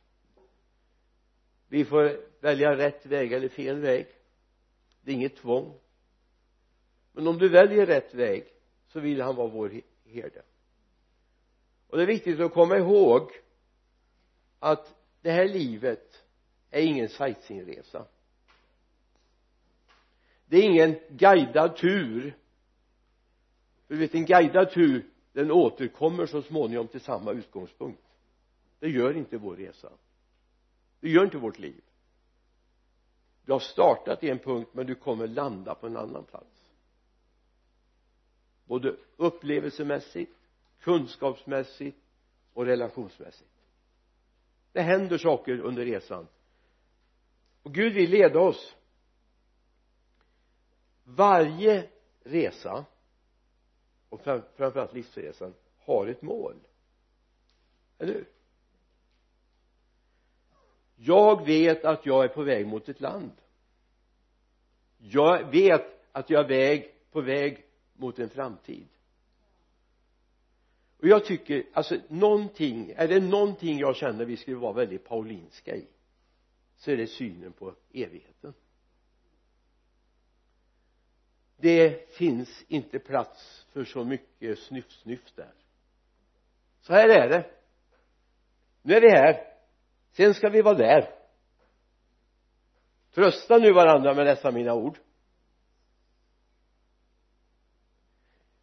Vi 1.69 1.85
får 1.85 2.21
välja 2.41 2.77
rätt 2.77 3.07
väg 3.07 3.33
eller 3.33 3.49
fel 3.49 3.81
väg. 3.81 4.07
Det 5.03 5.11
är 5.11 5.15
inget 5.15 5.37
tvång. 5.37 5.79
Men 7.13 7.27
om 7.27 7.39
du 7.39 7.49
väljer 7.49 7.87
rätt 7.87 8.15
väg 8.15 8.53
så 8.89 9.01
vill 9.01 9.21
han 9.21 9.37
vara 9.37 9.49
vår 9.49 9.81
herde. 10.05 10.43
Och 11.87 11.97
det 11.97 12.03
är 12.03 12.07
viktigt 12.07 12.41
att 12.41 12.53
komma 12.53 12.77
ihåg 12.77 13.31
att 14.59 14.95
det 15.21 15.31
här 15.31 15.49
livet 15.49 16.25
är 16.71 16.83
ingen 16.83 17.09
sightseeingresa 17.09 18.07
det 20.51 20.57
är 20.57 20.63
ingen 20.63 20.99
guidad 21.09 21.77
tur. 21.77 22.37
Du 23.89 23.97
vet 23.97 24.15
en 24.15 24.27
guidad 24.27 24.71
tur 24.71 25.11
den 25.33 25.51
återkommer 25.51 26.27
så 26.27 26.43
småningom 26.43 26.89
till 26.89 27.01
samma 27.01 27.33
utgångspunkt. 27.33 28.03
Det 28.79 28.89
gör 28.89 29.17
inte 29.17 29.39
vår 29.39 29.57
resa. 29.57 29.93
Det 31.01 31.09
gör 31.09 31.25
inte 31.25 31.39
vårt 31.39 31.59
liv. 31.59 31.81
Du 33.45 33.53
har 33.53 33.61
startat 33.61 34.25
i 34.25 34.31
en 34.31 34.39
punkt 34.39 34.71
men 34.73 34.87
du 34.87 34.95
kommer 34.95 35.27
landa 35.27 35.75
på 35.75 35.87
en 35.87 35.97
annan 35.97 36.25
plats. 36.25 36.71
Både 38.65 38.97
upplevelsemässigt 39.17 40.37
kunskapsmässigt 40.81 41.99
och 42.53 42.67
relationsmässigt. 42.67 43.51
Det 44.73 44.81
händer 44.81 45.19
saker 45.19 45.61
under 45.61 45.85
resan. 45.85 46.27
Och 47.63 47.75
Gud 47.75 47.93
vill 47.93 48.11
leda 48.11 48.41
oss 48.41 48.77
varje 51.17 51.89
resa 52.23 52.85
och 54.09 54.21
framförallt 54.21 54.95
livsresan 54.95 55.55
har 55.79 56.07
ett 56.07 56.23
mål. 56.23 56.57
Eller 57.99 58.15
hur? 58.15 58.29
Jag 60.97 61.47
vet 61.47 61.85
att 61.85 62.07
jag 62.07 62.25
är 62.25 62.29
på 62.29 62.43
väg 62.43 62.67
mot 62.67 62.89
ett 62.89 63.01
land. 63.01 63.33
Jag 64.99 65.51
vet 65.51 66.09
att 66.13 66.31
jag 66.31 66.45
är 66.45 66.49
väg, 66.49 66.95
på 67.11 67.21
väg 67.21 67.65
mot 67.95 68.19
en 68.19 68.29
framtid. 68.29 68.87
Och 70.99 71.09
jag 71.09 71.25
tycker 71.25 71.65
alltså 71.73 71.97
någonting 72.09 72.93
är 72.97 73.09
det 73.09 73.21
någonting 73.21 73.79
jag 73.79 73.97
känner 73.97 74.25
vi 74.25 74.37
skulle 74.37 74.57
vara 74.57 74.73
väldigt 74.73 75.05
paulinska 75.05 75.77
i 75.77 75.87
så 76.77 76.91
är 76.91 76.97
det 76.97 77.07
synen 77.07 77.53
på 77.53 77.75
evigheten 77.93 78.55
det 81.61 82.11
finns 82.17 82.65
inte 82.69 82.99
plats 82.99 83.67
för 83.73 83.85
så 83.85 84.05
mycket 84.05 84.59
snyft-snyft 84.59 85.37
där. 85.37 85.53
Så 86.81 86.93
här 86.93 87.09
är 87.09 87.29
det. 87.29 87.51
Nu 88.83 88.95
är 88.95 89.01
vi 89.01 89.11
här. 89.11 89.47
Sen 90.13 90.35
ska 90.35 90.49
vi 90.49 90.63
vara 90.63 90.75
där. 90.75 91.15
Trösta 93.15 93.59
nu 93.59 93.73
varandra 93.73 94.15
med 94.15 94.27
dessa 94.27 94.51
mina 94.51 94.75
ord. 94.75 94.99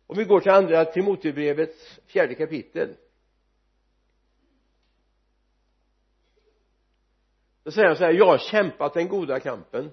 Om 0.08 0.18
vi 0.18 0.24
går 0.24 0.40
till 0.40 0.52
andra 0.52 0.86
Timotebrevets 0.86 2.00
fjärde 2.06 2.36
kapitel. 2.36 2.98
Då 7.64 7.72
säger 7.72 7.88
han 7.88 7.98
så 7.98 8.04
här 8.04 8.14
jag 8.14 8.26
har 8.26 8.38
kämpat 8.38 8.94
den 8.94 9.08
goda 9.08 9.40
kampen 9.40 9.92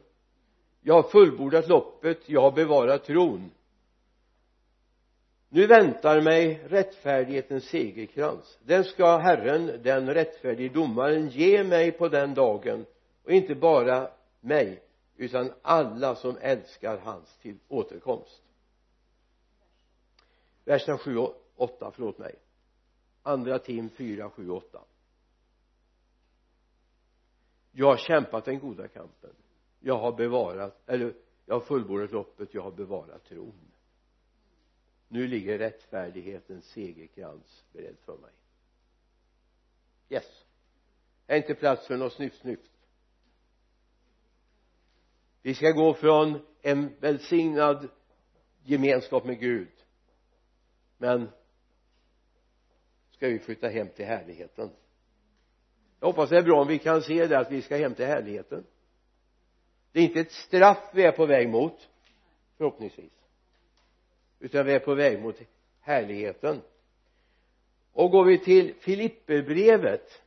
jag 0.86 0.94
har 0.94 1.02
fullbordat 1.02 1.68
loppet 1.68 2.28
jag 2.28 2.40
har 2.40 2.52
bevarat 2.52 3.04
tron. 3.04 3.50
Nu 5.48 5.66
väntar 5.66 6.20
mig 6.20 6.64
rättfärdighetens 6.68 7.64
segerkrans. 7.64 8.58
Den 8.62 8.84
ska 8.84 9.16
Herren 9.16 9.82
den 9.82 10.14
rättfärdige 10.14 10.68
domaren 10.68 11.28
ge 11.28 11.64
mig 11.64 11.92
på 11.92 12.08
den 12.08 12.34
dagen. 12.34 12.86
Och 13.24 13.30
inte 13.30 13.54
bara 13.54 14.10
mig 14.40 14.82
utan 15.16 15.52
alla 15.62 16.14
som 16.14 16.36
älskar 16.40 16.98
hans 16.98 17.38
till 17.38 17.58
återkomst. 17.68 18.42
Verserna 20.64 20.98
7 20.98 21.16
och 21.18 21.52
8 21.56 21.90
förlåt 21.94 22.18
mig. 22.18 22.34
Andra 23.22 23.58
tim 23.58 23.90
4, 23.90 24.30
7 24.30 24.50
och 24.50 24.56
8 24.56 24.80
jag 27.76 27.86
har 27.86 27.96
kämpat 27.96 28.44
den 28.44 28.58
goda 28.58 28.88
kampen 28.88 29.30
jag 29.84 29.98
har 29.98 30.12
bevarat 30.12 30.82
eller 30.86 31.14
jag 31.46 31.54
har 31.54 31.60
fullbordat 31.60 32.12
loppet 32.12 32.54
jag 32.54 32.62
har 32.62 32.70
bevarat 32.70 33.24
tron. 33.24 33.70
Nu 35.08 35.26
ligger 35.26 35.58
rättfärdighetens 35.58 36.64
segerkrans 36.64 37.64
beredd 37.72 37.96
för 37.98 38.16
mig. 38.16 38.32
Yes. 40.08 40.44
Är 41.26 41.36
inte 41.36 41.54
plats 41.54 41.86
för 41.86 41.96
något 41.96 42.12
snyft 42.12 42.40
snyft? 42.40 42.70
Vi 45.42 45.54
ska 45.54 45.70
gå 45.70 45.94
från 45.94 46.46
en 46.62 46.96
välsignad 47.00 47.88
gemenskap 48.62 49.24
med 49.24 49.40
Gud 49.40 49.72
men 50.98 51.30
ska 53.10 53.28
vi 53.28 53.38
flytta 53.38 53.68
hem 53.68 53.88
till 53.88 54.06
härligheten? 54.06 54.70
Jag 56.00 56.06
hoppas 56.06 56.30
det 56.30 56.38
är 56.38 56.42
bra 56.42 56.60
om 56.60 56.68
vi 56.68 56.78
kan 56.78 57.02
se 57.02 57.26
det 57.26 57.38
att 57.38 57.50
vi 57.50 57.62
ska 57.62 57.76
hem 57.76 57.94
till 57.94 58.06
härligheten 58.06 58.64
det 59.94 60.00
är 60.00 60.04
inte 60.04 60.20
ett 60.20 60.32
straff 60.32 60.90
vi 60.92 61.02
är 61.02 61.12
på 61.12 61.26
väg 61.26 61.48
mot 61.48 61.88
förhoppningsvis 62.56 63.12
utan 64.38 64.66
vi 64.66 64.72
är 64.72 64.78
på 64.78 64.94
väg 64.94 65.22
mot 65.22 65.36
härligheten. 65.80 66.62
Och 67.92 68.10
går 68.10 68.24
vi 68.24 68.38
till 68.38 68.74
Filipperbrevet 68.74 70.22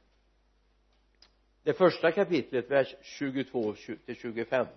det 1.64 1.74
första 1.74 2.12
kapitlet 2.12 2.72
vers 2.72 2.96
22 3.02 3.74
till 4.06 4.16
25 4.16 4.68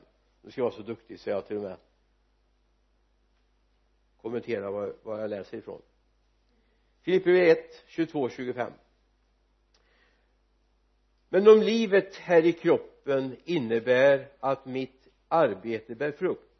nu 0.42 0.50
ska 0.50 0.60
jag 0.60 0.64
vara 0.64 0.74
så 0.74 0.82
duktig 0.82 1.20
så 1.20 1.30
jag 1.30 1.46
till 1.46 1.56
och 1.56 1.62
med 1.62 1.76
kommenterar 4.22 4.70
vad, 4.70 4.94
vad 5.02 5.22
jag 5.22 5.30
läser 5.30 5.58
ifrån. 5.58 5.82
Filipperbrevet 7.02 7.58
1 7.58 7.84
22 7.86 8.28
25 8.28 8.72
men 11.32 11.48
om 11.48 11.62
livet 11.62 12.16
här 12.16 12.44
i 12.44 12.52
kroppen 12.52 13.36
innebär 13.44 14.28
att 14.40 14.66
mitt 14.66 15.08
arbete 15.28 15.94
bär 15.94 16.12
frukt 16.12 16.50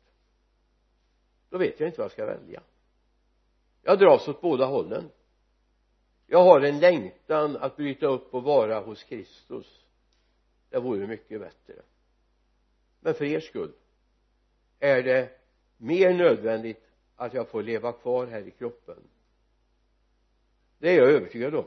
då 1.50 1.58
vet 1.58 1.80
jag 1.80 1.88
inte 1.88 1.98
vad 1.98 2.04
jag 2.04 2.12
ska 2.12 2.26
välja. 2.26 2.62
Jag 3.82 3.98
dras 3.98 4.28
åt 4.28 4.40
båda 4.40 4.66
hållen. 4.66 5.10
Jag 6.26 6.44
har 6.44 6.60
en 6.60 6.80
längtan 6.80 7.56
att 7.56 7.76
bryta 7.76 8.06
upp 8.06 8.34
och 8.34 8.42
vara 8.42 8.80
hos 8.80 9.04
Kristus. 9.04 9.84
Det 10.68 10.80
vore 10.80 11.06
mycket 11.06 11.40
bättre. 11.40 11.82
Men 13.00 13.14
för 13.14 13.24
er 13.24 13.40
skull 13.40 13.72
är 14.78 15.02
det 15.02 15.30
mer 15.76 16.14
nödvändigt 16.14 16.90
att 17.16 17.34
jag 17.34 17.48
får 17.48 17.62
leva 17.62 17.92
kvar 17.92 18.26
här 18.26 18.48
i 18.48 18.50
kroppen. 18.50 19.08
Det 20.78 20.90
är 20.90 20.96
jag 20.96 21.10
övertygad 21.10 21.54
om. 21.54 21.66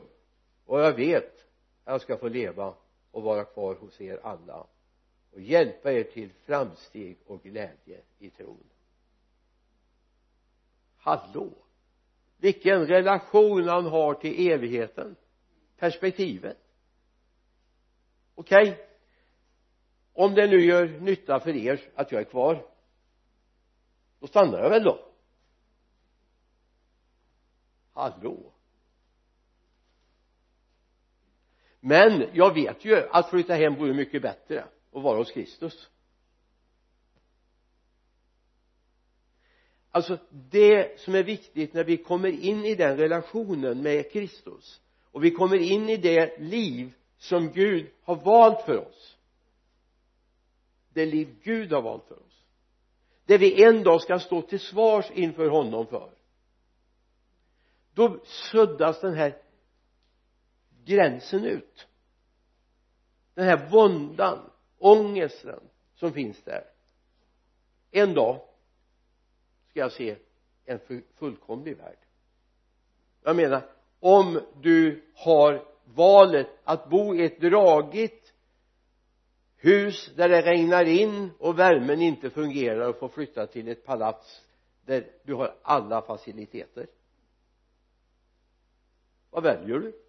Och 0.64 0.80
jag 0.80 0.92
vet 0.92 1.34
att 1.84 1.92
jag 1.92 2.00
ska 2.00 2.16
få 2.16 2.28
leva 2.28 2.74
och 3.14 3.22
vara 3.22 3.44
kvar 3.44 3.74
hos 3.74 4.00
er 4.00 4.20
alla 4.22 4.66
och 5.32 5.40
hjälpa 5.40 5.92
er 5.92 6.04
till 6.04 6.32
framsteg 6.32 7.18
och 7.26 7.42
glädje 7.42 8.00
i 8.18 8.30
tron. 8.30 8.64
Hallå! 10.96 11.50
Vilken 12.36 12.86
relation 12.86 13.68
han 13.68 13.86
har 13.86 14.14
till 14.14 14.50
evigheten 14.50 15.16
perspektivet. 15.76 16.58
Okej? 18.34 18.70
Okay. 18.70 18.84
om 20.12 20.34
det 20.34 20.46
nu 20.46 20.64
gör 20.64 20.86
nytta 20.86 21.40
för 21.40 21.56
er 21.56 21.80
att 21.94 22.12
jag 22.12 22.20
är 22.20 22.24
kvar 22.24 22.66
då 24.18 24.26
stannar 24.26 24.58
jag 24.58 24.70
väl 24.70 24.84
då. 24.84 25.08
Hallå! 27.92 28.52
Men 31.86 32.28
jag 32.32 32.54
vet 32.54 32.84
ju 32.84 33.08
att 33.10 33.30
flytta 33.30 33.54
hem 33.54 33.74
vore 33.74 33.94
mycket 33.94 34.22
bättre 34.22 34.64
och 34.90 35.02
vara 35.02 35.18
hos 35.18 35.32
Kristus. 35.32 35.88
Alltså 39.90 40.18
det 40.30 41.00
som 41.00 41.14
är 41.14 41.22
viktigt 41.22 41.74
när 41.74 41.84
vi 41.84 41.96
kommer 41.96 42.28
in 42.28 42.64
i 42.64 42.74
den 42.74 42.96
relationen 42.96 43.82
med 43.82 44.12
Kristus 44.12 44.80
och 45.12 45.24
vi 45.24 45.30
kommer 45.30 45.56
in 45.56 45.88
i 45.88 45.96
det 45.96 46.38
liv 46.38 46.92
som 47.18 47.52
Gud 47.52 47.90
har 48.02 48.16
valt 48.16 48.64
för 48.64 48.78
oss 48.86 49.16
det 50.92 51.06
liv 51.06 51.36
Gud 51.42 51.72
har 51.72 51.82
valt 51.82 52.04
för 52.08 52.26
oss 52.26 52.44
det 53.24 53.38
vi 53.38 53.62
en 53.64 53.82
dag 53.82 54.02
ska 54.02 54.18
stå 54.18 54.42
till 54.42 54.60
svars 54.60 55.10
inför 55.10 55.48
honom 55.48 55.86
för 55.86 56.10
då 57.94 58.20
suddas 58.24 59.00
den 59.00 59.14
här 59.14 59.43
gränsen 60.84 61.44
ut. 61.44 61.88
Den 63.34 63.44
här 63.44 63.70
våndan 63.70 64.50
ångesten 64.78 65.60
som 65.94 66.12
finns 66.12 66.42
där. 66.42 66.64
En 67.90 68.14
dag 68.14 68.40
ska 69.68 69.80
jag 69.80 69.92
se 69.92 70.16
en 70.64 70.80
fullkomlig 71.14 71.76
värld. 71.76 71.98
Jag 73.22 73.36
menar 73.36 73.70
om 74.00 74.40
du 74.62 75.04
har 75.14 75.66
valet 75.84 76.48
att 76.64 76.90
bo 76.90 77.14
i 77.14 77.24
ett 77.24 77.40
dragigt 77.40 78.32
hus 79.56 80.10
där 80.16 80.28
det 80.28 80.42
regnar 80.42 80.84
in 80.84 81.30
och 81.38 81.58
värmen 81.58 82.00
inte 82.00 82.30
fungerar 82.30 82.88
och 82.88 82.98
få 82.98 83.08
flytta 83.08 83.46
till 83.46 83.68
ett 83.68 83.84
palats 83.84 84.42
där 84.84 85.10
du 85.24 85.34
har 85.34 85.56
alla 85.62 86.02
faciliteter. 86.02 86.86
Vad 89.30 89.42
väljer 89.42 89.78
du? 89.78 90.03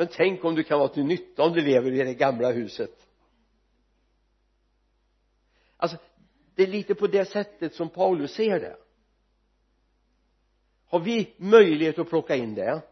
Men 0.00 0.08
tänk 0.08 0.44
om 0.44 0.54
du 0.54 0.64
kan 0.64 0.78
vara 0.78 0.88
till 0.88 1.04
nytta 1.04 1.42
om 1.42 1.52
du 1.52 1.60
lever 1.60 1.92
i 1.92 2.04
det 2.04 2.14
gamla 2.14 2.52
huset. 2.52 3.08
Alltså 5.76 5.96
det 6.54 6.62
är 6.62 6.66
lite 6.66 6.94
på 6.94 7.06
det 7.06 7.24
sättet 7.24 7.74
som 7.74 7.88
Paulus 7.88 8.34
ser 8.34 8.60
det. 8.60 8.76
Har 10.84 11.00
vi 11.00 11.34
möjlighet 11.36 11.98
att 11.98 12.08
plocka 12.08 12.36
in 12.36 12.54
det? 12.54 12.82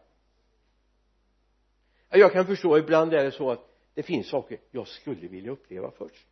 Jag 2.08 2.32
kan 2.32 2.46
förstå 2.46 2.78
ibland 2.78 3.14
är 3.14 3.24
det 3.24 3.32
så 3.32 3.50
att 3.50 3.70
det 3.94 4.02
finns 4.02 4.28
saker 4.28 4.60
jag 4.70 4.88
skulle 4.88 5.28
vilja 5.28 5.50
uppleva 5.50 5.90
först. 5.90 6.26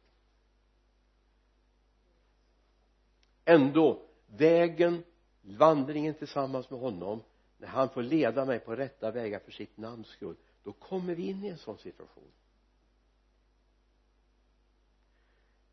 Ändå 3.45 4.03
vägen 4.27 5.05
vandringen 5.43 6.15
tillsammans 6.15 6.71
med 6.71 6.81
honom 6.81 7.23
när 7.59 7.69
han 7.69 7.89
får 7.89 8.03
leda 8.03 8.45
mig 8.45 8.59
på 8.59 8.77
rätta 8.77 9.11
vägar 9.11 9.39
för 9.39 9.53
sitt 9.53 9.77
namns 9.77 10.07
skull 10.07 10.37
då 10.67 10.73
kommer 10.73 11.15
vi 11.15 11.29
in 11.29 11.45
i 11.45 11.49
en 11.49 11.59
sån 11.59 11.79
situation. 11.79 12.31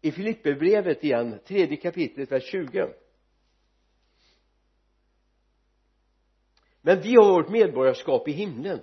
I 0.01 0.11
Filipperbrevet 0.11 1.03
igen 1.03 1.39
tredje 1.45 1.77
kapitlet 1.77 2.31
vers 2.31 2.43
20 2.51 2.93
men 6.81 7.01
vi 7.01 7.15
har 7.15 7.33
vårt 7.33 7.49
medborgarskap 7.49 8.27
i 8.27 8.31
himlen 8.31 8.81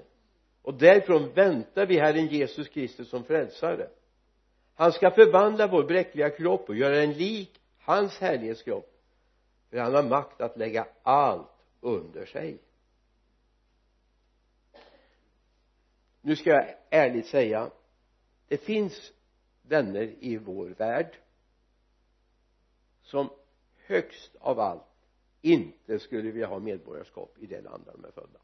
och 0.63 0.75
därifrån 0.75 1.33
väntar 1.33 1.87
vi 1.87 1.99
Herren 1.99 2.27
Jesus 2.27 2.69
Kristus 2.69 3.09
som 3.09 3.25
frälsare. 3.25 3.91
Han 4.75 4.93
ska 4.93 5.11
förvandla 5.11 5.67
vår 5.67 5.85
bräckliga 5.85 6.31
kropp 6.31 6.69
och 6.69 6.77
göra 6.77 6.97
den 6.97 7.13
lik 7.13 7.61
hans 7.79 8.19
härlighetskropp 8.19 8.91
för 9.71 9.79
han 9.79 9.95
har 9.95 10.03
makt 10.03 10.41
att 10.41 10.57
lägga 10.59 10.87
allt 11.03 11.67
under 11.81 12.27
sig. 12.27 12.59
Nu 16.21 16.37
ska 16.37 16.51
jag 16.51 16.75
ärligt 16.91 17.27
säga 17.27 17.71
det 18.49 18.59
finns 18.59 19.13
vänner 19.63 20.15
i 20.21 20.37
vår 20.37 20.67
värld 20.67 21.17
som 23.03 23.31
högst 23.87 24.37
av 24.41 24.61
allt 24.61 24.83
inte 25.43 25.99
skulle 25.99 26.31
vilja 26.31 26.47
ha 26.47 26.59
medborgarskap 26.59 27.39
i 27.39 27.47
det 27.47 27.61
land 27.61 27.85
där 27.85 27.93
de 27.93 28.05
är 28.05 28.11
födda. 28.11 28.41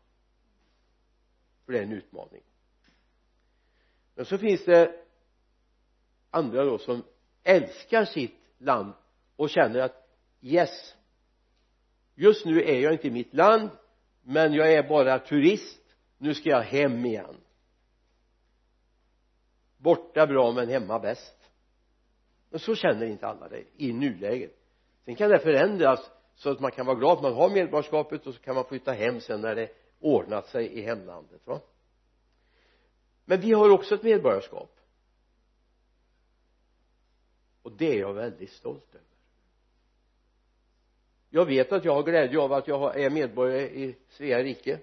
För 1.64 1.72
det 1.72 1.78
är 1.78 1.82
en 1.82 1.92
utmaning. 1.92 2.42
Men 4.14 4.24
så 4.24 4.38
finns 4.38 4.64
det 4.64 5.04
andra 6.30 6.64
då 6.64 6.78
som 6.78 7.02
älskar 7.42 8.04
sitt 8.04 8.40
land 8.58 8.92
och 9.36 9.50
känner 9.50 9.80
att 9.80 10.08
yes 10.40 10.96
just 12.14 12.44
nu 12.44 12.62
är 12.62 12.80
jag 12.80 12.92
inte 12.92 13.06
i 13.06 13.10
mitt 13.10 13.34
land 13.34 13.70
men 14.22 14.52
jag 14.52 14.72
är 14.72 14.88
bara 14.88 15.18
turist 15.18 15.82
nu 16.18 16.34
ska 16.34 16.50
jag 16.50 16.62
hem 16.62 17.06
igen 17.06 17.36
borta 19.76 20.26
bra 20.26 20.52
men 20.52 20.68
hemma 20.68 20.98
bäst. 20.98 21.50
Men 22.50 22.60
så 22.60 22.74
känner 22.74 23.06
inte 23.06 23.26
alla 23.26 23.48
det 23.48 23.64
i 23.76 23.92
nuläget. 23.92 24.58
Sen 25.04 25.16
kan 25.16 25.30
det 25.30 25.38
förändras 25.38 26.10
så 26.34 26.50
att 26.50 26.60
man 26.60 26.70
kan 26.70 26.86
vara 26.86 26.96
glad 26.96 27.16
att 27.16 27.22
man 27.22 27.34
har 27.34 27.50
medborgarskapet 27.50 28.26
och 28.26 28.34
så 28.34 28.40
kan 28.40 28.54
man 28.54 28.64
flytta 28.64 28.92
hem 28.92 29.20
sen 29.20 29.40
när 29.40 29.54
det 29.54 29.70
ordnat 30.00 30.48
sig 30.48 30.66
i 30.66 30.82
hemlandet 30.82 31.46
va? 31.46 31.60
Men 33.24 33.40
vi 33.40 33.52
har 33.52 33.70
också 33.70 33.94
ett 33.94 34.02
medborgarskap. 34.02 34.76
Och 37.62 37.72
det 37.72 37.94
är 37.94 38.00
jag 38.00 38.14
väldigt 38.14 38.50
stolt 38.50 38.94
över. 38.94 39.06
Jag 41.30 41.46
vet 41.46 41.72
att 41.72 41.84
jag 41.84 41.94
har 41.94 42.02
glädje 42.02 42.40
av 42.40 42.52
att 42.52 42.68
jag 42.68 43.00
är 43.00 43.10
medborgare 43.10 43.62
i 43.62 43.96
Svea 44.08 44.42
rike. 44.42 44.80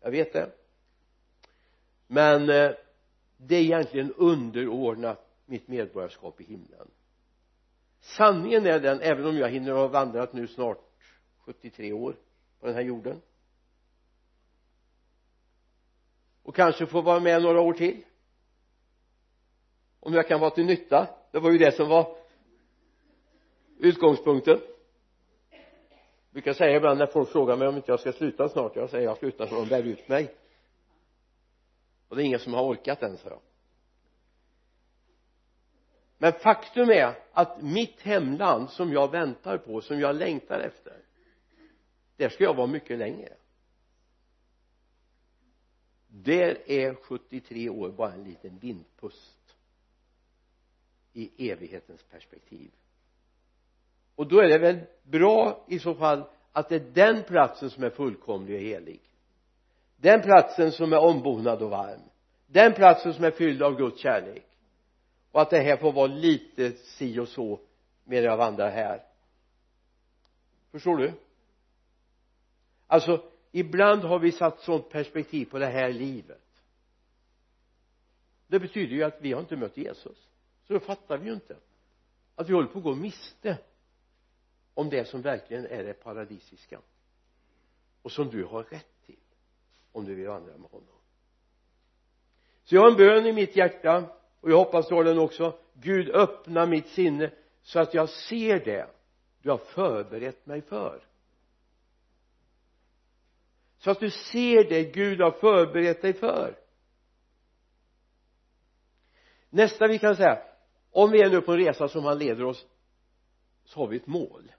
Jag 0.00 0.10
vet 0.10 0.32
det. 0.32 0.50
Men 2.06 2.50
eh, 2.50 2.70
det 3.46 3.56
är 3.56 3.62
egentligen 3.62 4.12
underordnat 4.12 5.26
mitt 5.46 5.68
medborgarskap 5.68 6.40
i 6.40 6.44
himlen. 6.44 6.90
Sanningen 8.00 8.66
är 8.66 8.80
den 8.80 9.00
även 9.00 9.26
om 9.26 9.36
jag 9.36 9.48
hinner 9.48 9.72
ha 9.72 9.88
vandrat 9.88 10.32
nu 10.32 10.46
snart 10.46 10.78
73 11.38 11.92
år 11.92 12.16
på 12.60 12.66
den 12.66 12.74
här 12.74 12.82
jorden 12.82 13.20
och 16.42 16.54
kanske 16.54 16.86
få 16.86 17.00
vara 17.00 17.20
med 17.20 17.42
några 17.42 17.60
år 17.60 17.72
till 17.72 18.04
om 20.00 20.14
jag 20.14 20.28
kan 20.28 20.40
vara 20.40 20.50
till 20.50 20.66
nytta. 20.66 21.08
Det 21.32 21.38
var 21.38 21.50
ju 21.50 21.58
det 21.58 21.72
som 21.72 21.88
var 21.88 22.16
utgångspunkten. 23.78 24.60
Jag 25.50 26.32
brukar 26.32 26.52
säga 26.52 26.76
ibland 26.76 26.98
när 26.98 27.06
folk 27.06 27.28
frågar 27.28 27.56
mig 27.56 27.68
om 27.68 27.76
inte 27.76 27.92
jag 27.92 28.00
ska 28.00 28.12
sluta 28.12 28.48
snart. 28.48 28.76
Jag 28.76 28.90
säger 28.90 29.04
jag 29.04 29.18
slutar 29.18 29.46
så 29.46 29.54
de 29.54 29.68
bär 29.68 29.82
ut 29.82 30.08
mig 30.08 30.34
och 32.10 32.16
det 32.16 32.22
är 32.22 32.24
ingen 32.24 32.38
som 32.40 32.54
har 32.54 32.62
orkat 32.62 33.02
än 33.02 33.16
så 33.16 33.28
jag. 33.28 33.40
Men 36.18 36.32
faktum 36.32 36.90
är 36.90 37.18
att 37.32 37.62
mitt 37.62 38.00
hemland 38.00 38.70
som 38.70 38.92
jag 38.92 39.10
väntar 39.10 39.58
på 39.58 39.80
som 39.80 40.00
jag 40.00 40.16
längtar 40.16 40.60
efter 40.60 41.02
där 42.16 42.28
ska 42.28 42.44
jag 42.44 42.54
vara 42.54 42.66
mycket 42.66 42.98
längre 42.98 43.36
där 46.08 46.70
är 46.70 46.94
73 46.94 47.68
år 47.68 47.90
bara 47.90 48.12
en 48.12 48.24
liten 48.24 48.58
vindpust 48.58 49.56
i 51.12 51.50
evighetens 51.50 52.02
perspektiv. 52.02 52.70
Och 54.14 54.26
då 54.26 54.40
är 54.40 54.48
det 54.48 54.58
väl 54.58 54.80
bra 55.02 55.64
i 55.68 55.78
så 55.78 55.94
fall 55.94 56.24
att 56.52 56.68
det 56.68 56.74
är 56.74 56.90
den 56.92 57.22
platsen 57.22 57.70
som 57.70 57.84
är 57.84 57.90
fullkomlig 57.90 58.56
och 58.56 58.62
helig 58.62 59.00
den 60.00 60.22
platsen 60.22 60.72
som 60.72 60.92
är 60.92 60.98
ombonad 60.98 61.62
och 61.62 61.70
varm. 61.70 62.00
Den 62.46 62.74
platsen 62.74 63.14
som 63.14 63.24
är 63.24 63.30
fylld 63.30 63.62
av 63.62 63.76
Guds 63.76 64.00
kärlek. 64.00 64.46
Och 65.32 65.42
att 65.42 65.50
det 65.50 65.60
här 65.60 65.76
får 65.76 65.92
vara 65.92 66.06
lite 66.06 66.72
si 66.72 67.18
och 67.18 67.28
så 67.28 67.60
medan 68.04 68.24
jag 68.24 68.36
vandrar 68.36 68.70
här. 68.70 69.02
Förstår 70.70 70.96
du? 70.96 71.12
Alltså 72.86 73.24
ibland 73.52 74.02
har 74.02 74.18
vi 74.18 74.32
satt 74.32 74.60
sånt 74.60 74.90
perspektiv 74.90 75.44
på 75.44 75.58
det 75.58 75.66
här 75.66 75.92
livet. 75.92 76.62
Det 78.46 78.60
betyder 78.60 78.94
ju 78.94 79.02
att 79.02 79.20
vi 79.20 79.32
har 79.32 79.40
inte 79.40 79.56
mött 79.56 79.76
Jesus. 79.76 80.28
Så 80.66 80.72
då 80.72 80.80
fattar 80.80 81.18
vi 81.18 81.26
ju 81.26 81.34
inte 81.34 81.56
att 82.34 82.48
vi 82.48 82.52
håller 82.52 82.68
på 82.68 82.78
att 82.78 82.84
gå 82.84 82.94
miste 82.94 83.58
om 84.74 84.90
det 84.90 85.04
som 85.04 85.22
verkligen 85.22 85.66
är 85.66 85.84
det 85.84 85.94
paradisiska. 85.94 86.80
Och 88.02 88.12
som 88.12 88.30
du 88.30 88.44
har 88.44 88.62
rätt 88.62 88.99
om 89.92 90.04
du 90.04 90.14
vill 90.14 90.28
vandra 90.28 90.56
med 90.56 90.70
honom. 90.70 90.86
Så 92.64 92.74
jag 92.74 92.82
har 92.82 92.90
en 92.90 92.96
bön 92.96 93.26
i 93.26 93.32
mitt 93.32 93.56
hjärta 93.56 94.10
och 94.40 94.50
jag 94.50 94.56
hoppas 94.56 94.88
du 94.88 94.94
har 94.94 95.04
den 95.04 95.18
också 95.18 95.58
Gud 95.74 96.10
öppna 96.10 96.66
mitt 96.66 96.88
sinne 96.88 97.32
så 97.62 97.80
att 97.80 97.94
jag 97.94 98.08
ser 98.08 98.64
det 98.64 98.90
du 99.42 99.50
har 99.50 99.58
förberett 99.58 100.46
mig 100.46 100.62
för. 100.62 101.06
Så 103.78 103.90
att 103.90 104.00
du 104.00 104.10
ser 104.10 104.68
det 104.68 104.84
Gud 104.84 105.20
har 105.20 105.30
förberett 105.30 106.02
dig 106.02 106.12
för. 106.12 106.58
Nästa 109.50 109.86
vi 109.86 109.98
kan 109.98 110.16
säga 110.16 110.42
om 110.90 111.10
vi 111.10 111.22
är 111.22 111.30
nu 111.30 111.40
på 111.40 111.52
en 111.52 111.58
resa 111.58 111.88
som 111.88 112.04
han 112.04 112.18
leder 112.18 112.44
oss 112.44 112.66
så 113.64 113.80
har 113.80 113.86
vi 113.86 113.96
ett 113.96 114.06
mål. 114.06 114.52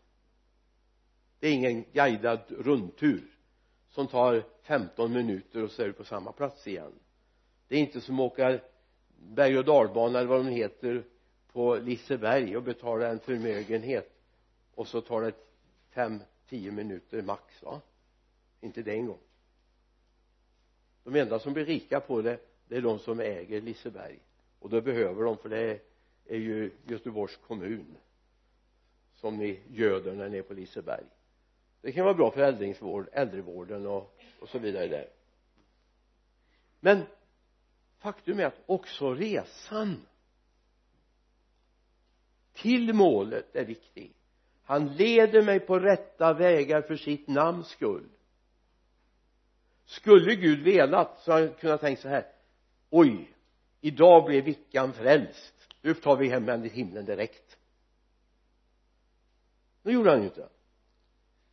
Det 1.40 1.48
är 1.48 1.54
ingen 1.54 1.84
guidad 1.84 2.40
rundtur 2.50 3.31
som 3.92 4.08
tar 4.08 4.44
15 4.62 5.14
minuter 5.14 5.64
och 5.64 5.72
så 5.72 5.82
är 5.82 5.88
du 5.88 5.94
på 5.94 6.04
samma 6.04 6.32
plats 6.32 6.68
igen. 6.68 6.92
Det 7.68 7.76
är 7.76 7.80
inte 7.80 8.02
som 8.02 8.20
att 8.20 8.32
åka 8.32 8.60
berg 9.18 9.58
och 9.58 9.66
dalbana 9.66 10.20
eller 10.20 10.30
vad 10.30 10.46
de 10.46 10.52
heter 10.52 11.04
på 11.52 11.76
Liseberg 11.76 12.58
och 12.58 12.64
betala 12.64 13.08
en 13.08 13.20
förmögenhet 13.20 14.12
och 14.76 14.88
så 14.88 15.02
tar 15.02 15.22
det 15.22 15.34
fem, 15.90 16.20
tio 16.50 16.72
minuter 16.72 17.22
max 17.22 17.64
va? 17.64 17.82
Inte 18.62 18.82
det 18.82 18.92
en 18.92 19.06
gång. 19.06 19.20
De 21.04 21.16
enda 21.16 21.40
som 21.40 21.54
blir 21.54 21.66
rika 21.66 22.00
på 22.00 22.22
det 22.22 22.40
det 22.68 22.78
är 22.78 22.82
de 22.82 23.00
som 23.00 23.20
äger 23.20 23.62
Liseberg. 23.62 24.20
Och 24.60 24.70
då 24.70 24.82
behöver 24.82 25.24
de 25.24 25.38
för 25.38 25.50
det 25.50 25.80
är 26.26 26.38
ju 26.38 26.72
Göteborgs 26.88 27.38
kommun 27.38 27.98
som 29.14 29.38
ni 29.38 29.60
göder 29.68 30.14
när 30.14 30.30
ni 30.30 30.38
är 30.38 30.42
på 30.42 30.54
Liseberg 30.54 31.04
det 31.82 31.92
kan 31.92 32.06
vara 32.06 32.14
bra 32.14 32.32
för 32.32 32.42
äldringsvård, 32.42 33.10
äldrevården 33.12 33.88
och, 33.88 34.18
och 34.40 34.50
så 34.50 34.60
vidare 34.60 34.88
där. 34.88 35.10
Men 36.80 37.06
faktum 38.00 38.40
är 38.40 38.46
att 38.46 38.62
också 38.66 39.14
resan 39.14 40.06
till 42.54 42.94
målet 42.94 43.56
är 43.56 43.66
viktig. 43.66 44.14
Han 44.64 44.96
leder 44.96 45.42
mig 45.42 45.60
på 45.60 45.80
rätta 45.80 46.34
vägar 46.34 46.82
för 46.82 46.96
sitt 46.96 47.28
namns 47.28 47.68
skull. 47.68 48.10
Skulle 49.86 50.36
Gud 50.36 50.64
velat 50.64 51.20
så 51.20 51.32
hade 51.32 51.46
han 51.46 51.56
kunnat 51.56 51.82
tänka 51.82 52.02
så 52.02 52.08
här 52.08 52.32
oj 52.90 53.34
idag 53.82 54.26
blev 54.26 54.44
Vickan 54.44 54.94
frälst. 54.94 55.76
Nu 55.82 55.94
tar 55.94 56.18
vi 56.18 56.28
hem 56.28 56.48
henne 56.48 56.64
till 56.64 56.78
himlen 56.78 57.06
direkt. 57.06 57.58
Det 59.84 59.92
gjorde 59.92 60.10
han 60.10 60.20
ju 60.20 60.26
inte 60.26 60.50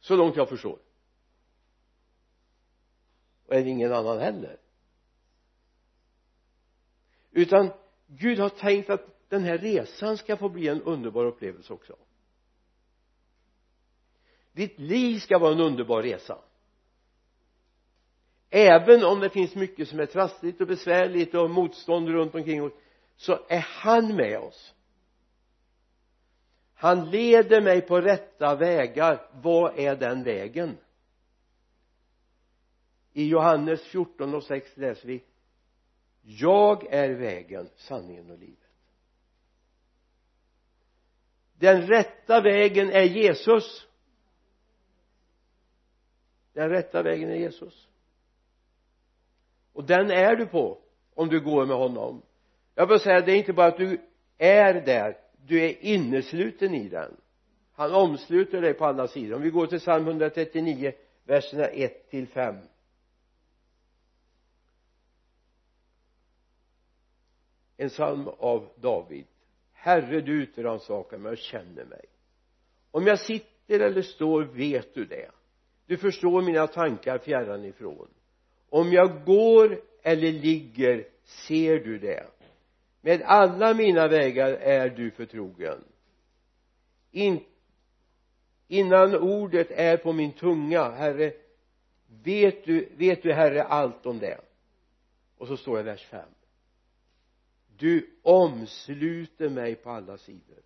så 0.00 0.16
långt 0.16 0.37
jag 0.37 0.48
förstår. 0.48 0.78
Och 3.46 3.54
är 3.54 3.64
det 3.64 3.70
ingen 3.70 3.92
annan 3.92 4.18
heller. 4.18 4.56
Utan 7.30 7.70
Gud 8.06 8.38
har 8.38 8.48
tänkt 8.48 8.90
att 8.90 9.28
den 9.28 9.44
här 9.44 9.58
resan 9.58 10.16
ska 10.16 10.37
få 10.37 10.48
bli 10.48 10.68
en 10.68 10.82
underbar 10.82 11.24
upplevelse 11.24 11.72
också. 11.72 11.96
Ditt 14.52 14.78
liv 14.78 15.18
ska 15.18 15.38
vara 15.38 15.52
en 15.52 15.61
underbar 15.61 16.02
resa. 16.02 16.38
Även 18.50 19.04
om 19.04 19.20
det 19.20 19.30
finns 19.30 19.54
mycket 19.54 19.88
som 19.88 20.00
är 20.00 20.06
trassligt 20.06 20.61
och 20.61 20.66
besvärligt 20.66 21.34
och 21.34 21.50
motstånd 21.50 22.08
runt 22.08 22.34
omkring 22.34 22.62
oss 22.62 22.72
så 23.16 23.38
är 23.48 23.61
han 23.61 24.16
med 24.16 24.38
oss 24.38 24.74
han 26.80 27.10
leder 27.10 27.60
mig 27.60 27.80
på 27.80 28.00
rätta 28.00 28.54
vägar. 28.54 29.28
Vad 29.32 29.78
är 29.78 29.96
den 29.96 30.22
vägen? 30.22 30.76
I 33.12 33.28
Johannes 33.28 33.82
14 33.82 34.34
och 34.34 34.44
6 34.44 34.76
läser 34.76 35.08
vi 35.08 35.24
jag 36.22 36.92
är 36.92 37.10
vägen, 37.10 37.68
sanningen 37.76 38.30
och 38.30 38.38
livet. 38.38 38.58
Den 41.54 41.86
rätta 41.86 42.40
vägen 42.40 42.90
är 42.90 43.04
Jesus. 43.04 43.86
Den 46.52 46.70
rätta 46.70 47.02
vägen 47.02 47.30
är 47.30 47.36
Jesus. 47.36 47.88
Och 49.72 49.84
den 49.84 50.10
är 50.10 50.36
du 50.36 50.46
på 50.46 50.78
om 51.14 51.28
du 51.28 51.40
går 51.40 51.66
med 51.66 51.76
honom. 51.76 52.22
Jag 52.74 52.86
vill 52.86 53.00
säga 53.00 53.20
det 53.20 53.32
är 53.32 53.36
inte 53.36 53.52
bara 53.52 53.66
att 53.66 53.78
du 53.78 54.00
är 54.38 54.74
där 54.74 55.27
du 55.48 55.64
är 55.64 55.84
innesluten 55.84 56.74
i 56.74 56.88
den. 56.88 57.16
Han 57.72 57.94
omsluter 57.94 58.61
dig 58.61 58.74
på 58.74 58.84
alla 58.84 59.08
sidor 59.08 59.37
om 59.37 59.42
vi 59.42 59.50
går 59.50 59.66
till 59.66 59.80
psalm 59.80 60.06
139 60.08 60.92
verserna 61.24 61.64
1 61.64 62.11
till 62.11 62.26
5 62.26 62.56
en 67.78 67.88
psalm 67.88 68.28
av 68.28 68.68
David. 68.76 69.24
Herre 69.72 70.20
du 70.20 70.42
utrannsakar 70.42 71.18
mig 71.18 71.32
och 71.32 71.38
känner 71.38 71.84
mig. 71.84 72.04
Om 72.90 73.06
jag 73.06 73.20
sitter 73.20 73.80
eller 73.80 74.02
står 74.02 74.42
vet 74.42 74.94
du 74.94 75.04
det. 75.04 75.30
Du 75.87 75.96
förstår 75.96 76.42
mina 76.42 76.66
tankar 76.66 77.18
fjärran 77.18 77.64
ifrån. 77.64 78.08
Om 78.68 78.92
jag 78.92 79.24
går 79.24 79.80
eller 80.02 80.32
ligger 80.32 81.08
ser 81.24 81.78
du 81.78 81.98
det 81.98 82.26
med 83.00 83.22
alla 83.22 83.74
mina 83.74 84.08
vägar 84.08 84.50
är 84.52 84.90
du 84.90 85.11
förtrogen. 85.11 85.84
In, 87.11 87.44
innan 88.68 89.14
ordet 89.14 89.70
är 89.70 89.96
på 89.96 90.12
min 90.12 90.32
tunga 90.32 90.90
herre 90.90 91.32
vet 92.06 92.64
du, 92.64 92.88
vet 92.96 93.22
du 93.22 93.32
herre 93.32 93.62
allt 93.62 94.06
om 94.06 94.18
det? 94.18 94.40
Och 95.38 95.46
så 95.46 95.56
står 95.56 95.74
det 95.74 95.80
i 95.80 95.84
vers 95.84 96.06
5 96.06 96.28
du 97.78 98.11
omsluter 98.22 99.48
mig 99.48 99.76
på 99.76 99.90
alla 99.90 100.18
sidor 100.18 100.62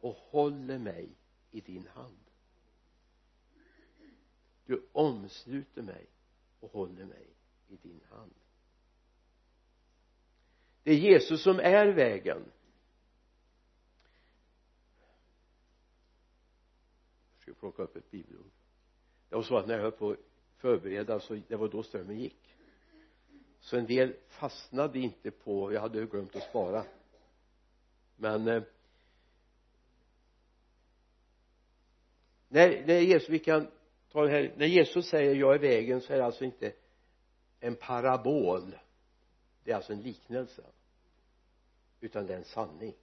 och 0.00 0.14
håller 0.14 0.78
mig 0.78 1.08
i 1.50 1.60
din 1.60 1.86
hand. 1.86 2.18
Du 4.66 4.88
omsluter 4.92 5.82
mig 5.82 6.06
och 6.60 6.72
håller 6.72 7.04
mig 7.04 7.26
i 7.68 7.76
din 7.76 8.00
hand 8.10 8.34
det 10.82 10.90
är 10.90 10.96
Jesus 10.96 11.42
som 11.42 11.58
är 11.58 11.86
vägen. 11.86 12.44
Jag 17.34 17.42
ska 17.42 17.54
plocka 17.54 17.82
upp 17.82 17.96
ett 17.96 18.10
bibelord. 18.10 18.50
Det 19.28 19.36
var 19.36 19.42
så 19.42 19.56
att 19.56 19.66
när 19.66 19.74
jag 19.74 19.82
höll 19.82 19.92
på 19.92 20.10
att 20.10 20.18
förbereda 20.56 21.20
så 21.20 21.40
det 21.48 21.56
var 21.56 21.68
då 21.68 21.82
strömmen 21.82 22.18
gick. 22.18 22.56
Så 23.60 23.76
en 23.76 23.86
del 23.86 24.16
fastnade 24.28 24.98
inte 24.98 25.30
på 25.30 25.72
jag 25.72 25.80
hade 25.80 26.06
glömt 26.06 26.36
att 26.36 26.42
spara. 26.42 26.84
Men 28.16 28.48
eh, 28.48 28.62
när, 32.48 32.86
när 32.86 33.00
Jesus 33.00 33.28
vi 33.28 33.38
kan 33.38 33.66
ta 34.08 34.22
det 34.22 34.30
här 34.30 34.54
när 34.56 34.66
Jesus 34.66 35.08
säger 35.08 35.34
jag 35.34 35.54
är 35.54 35.58
vägen 35.58 36.00
så 36.00 36.12
är 36.12 36.18
det 36.18 36.24
alltså 36.24 36.44
inte 36.44 36.72
en 37.60 37.76
parabol 37.76 38.74
det 39.64 39.72
är 39.72 39.76
alltså 39.76 39.92
en 39.92 40.02
liknelse. 40.02 40.62
Utan 42.00 42.26
det 42.26 42.32
är 42.32 42.38
en 42.38 42.44
sanning. 42.44 42.94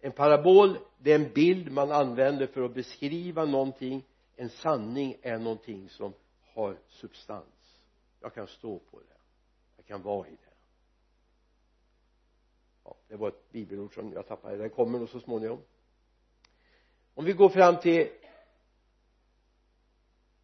En 0.00 0.12
parabol 0.12 0.78
det 0.98 1.12
är 1.12 1.14
en 1.14 1.32
bild 1.32 1.72
man 1.72 1.92
använder 1.92 2.46
för 2.46 2.62
att 2.62 2.74
beskriva 2.74 3.44
någonting. 3.44 4.04
En 4.36 4.50
sanning 4.50 5.16
är 5.22 5.38
någonting 5.38 5.88
som 5.88 6.12
har 6.54 6.76
substans. 6.88 7.80
Jag 8.20 8.34
kan 8.34 8.46
stå 8.46 8.78
på 8.78 8.98
det. 8.98 9.16
Jag 9.76 9.86
kan 9.86 10.02
vara 10.02 10.28
i 10.28 10.30
det. 10.30 10.54
Ja, 12.84 12.96
det 13.08 13.16
var 13.16 13.28
ett 13.28 13.52
bibelord 13.52 13.94
som 13.94 14.12
jag 14.12 14.26
tappade. 14.26 14.56
Det 14.56 14.68
kommer 14.68 14.98
nog 14.98 15.08
så 15.08 15.20
småningom. 15.20 15.62
Om 17.14 17.24
vi 17.24 17.32
går 17.32 17.48
fram 17.48 17.80
till 17.80 18.08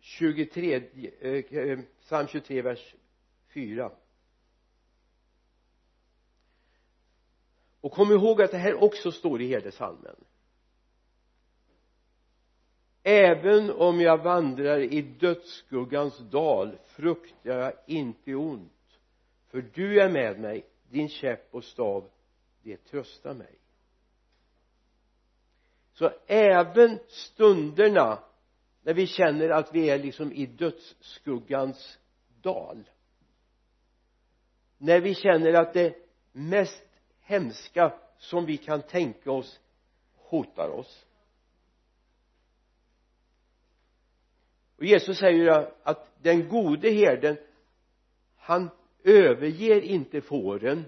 23 0.00 0.74
eh, 1.20 1.32
eh, 1.32 1.78
psalm 2.00 2.28
23 2.28 2.62
vers 2.62 2.94
4 3.56 3.90
och 7.80 7.92
kom 7.92 8.12
ihåg 8.12 8.42
att 8.42 8.50
det 8.50 8.58
här 8.58 8.82
också 8.82 9.12
står 9.12 9.42
i 9.42 9.48
herdesalmen 9.48 10.16
även 13.02 13.70
om 13.70 14.00
jag 14.00 14.22
vandrar 14.22 14.80
i 14.80 15.02
dödsskuggans 15.02 16.18
dal 16.18 16.78
fruktar 16.86 17.58
jag 17.58 17.72
inte 17.86 18.34
ont 18.34 18.98
för 19.46 19.62
du 19.74 20.00
är 20.00 20.10
med 20.10 20.40
mig 20.40 20.66
din 20.90 21.08
käpp 21.08 21.54
och 21.54 21.64
stav 21.64 22.10
det 22.62 22.76
tröstar 22.76 23.34
mig. 23.34 23.58
Så 25.92 26.12
även 26.26 26.98
stunderna 27.08 28.22
när 28.82 28.94
vi 28.94 29.06
känner 29.06 29.50
att 29.50 29.74
vi 29.74 29.90
är 29.90 29.98
liksom 29.98 30.32
i 30.32 30.46
dödsskuggans 30.46 31.98
dal 32.42 32.90
när 34.78 35.00
vi 35.00 35.14
känner 35.14 35.52
att 35.52 35.74
det 35.74 35.96
mest 36.32 36.84
hemska 37.20 37.92
som 38.18 38.46
vi 38.46 38.56
kan 38.56 38.82
tänka 38.82 39.32
oss 39.32 39.60
hotar 40.14 40.68
oss. 40.68 41.06
Och 44.76 44.84
Jesus 44.84 45.18
säger 45.18 45.38
ju 45.38 45.66
att 45.82 46.22
den 46.22 46.48
gode 46.48 46.90
herden 46.90 47.36
han 48.36 48.70
överger 49.04 49.80
inte 49.80 50.20
fåren 50.20 50.84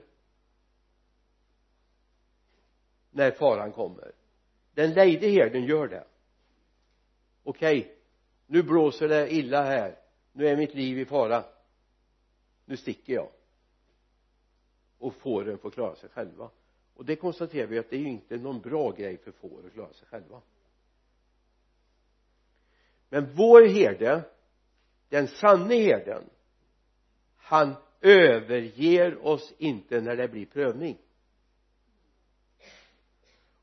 när 3.10 3.30
faran 3.30 3.72
kommer. 3.72 4.12
Den 4.74 4.92
lejde 4.92 5.28
herden 5.28 5.64
gör 5.64 5.88
det. 5.88 6.04
Okej 7.42 7.78
okay, 7.78 7.92
nu 8.46 8.62
blåser 8.62 9.08
det 9.08 9.32
illa 9.34 9.62
här. 9.62 9.98
Nu 10.32 10.48
är 10.48 10.56
mitt 10.56 10.74
liv 10.74 10.98
i 10.98 11.04
fara. 11.04 11.44
Nu 12.64 12.76
sticker 12.76 13.12
jag 13.12 13.28
och 14.98 15.14
fåren 15.14 15.58
får 15.58 15.70
klara 15.70 15.96
sig 15.96 16.10
själva. 16.10 16.50
Och 16.94 17.04
det 17.04 17.16
konstaterar 17.16 17.66
vi 17.66 17.78
att 17.78 17.90
det 17.90 17.96
är 17.96 18.00
ju 18.00 18.08
inte 18.08 18.36
någon 18.36 18.60
bra 18.60 18.90
grej 18.90 19.16
för 19.18 19.32
får 19.32 19.66
att 19.66 19.72
klara 19.72 19.92
sig 19.92 20.08
själva. 20.08 20.42
Men 23.08 23.34
vår 23.34 23.68
herde 23.68 24.22
den 25.08 25.28
sanne 25.28 25.74
herden 25.74 26.24
han 27.36 27.74
överger 28.00 29.26
oss 29.26 29.54
inte 29.58 30.00
när 30.00 30.16
det 30.16 30.28
blir 30.28 30.46
prövning. 30.46 30.98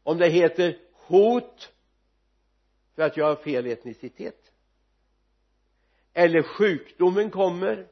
Om 0.04 0.18
det 0.18 0.30
heter 0.30 0.80
hot 0.92 1.74
för 2.96 3.02
att 3.02 3.18
jag 3.18 3.26
har 3.26 3.36
fel 3.36 3.66
etnicitet 3.66 4.52
eller 6.14 6.44
sjukdomen 6.44 7.30
kommer 7.30 7.88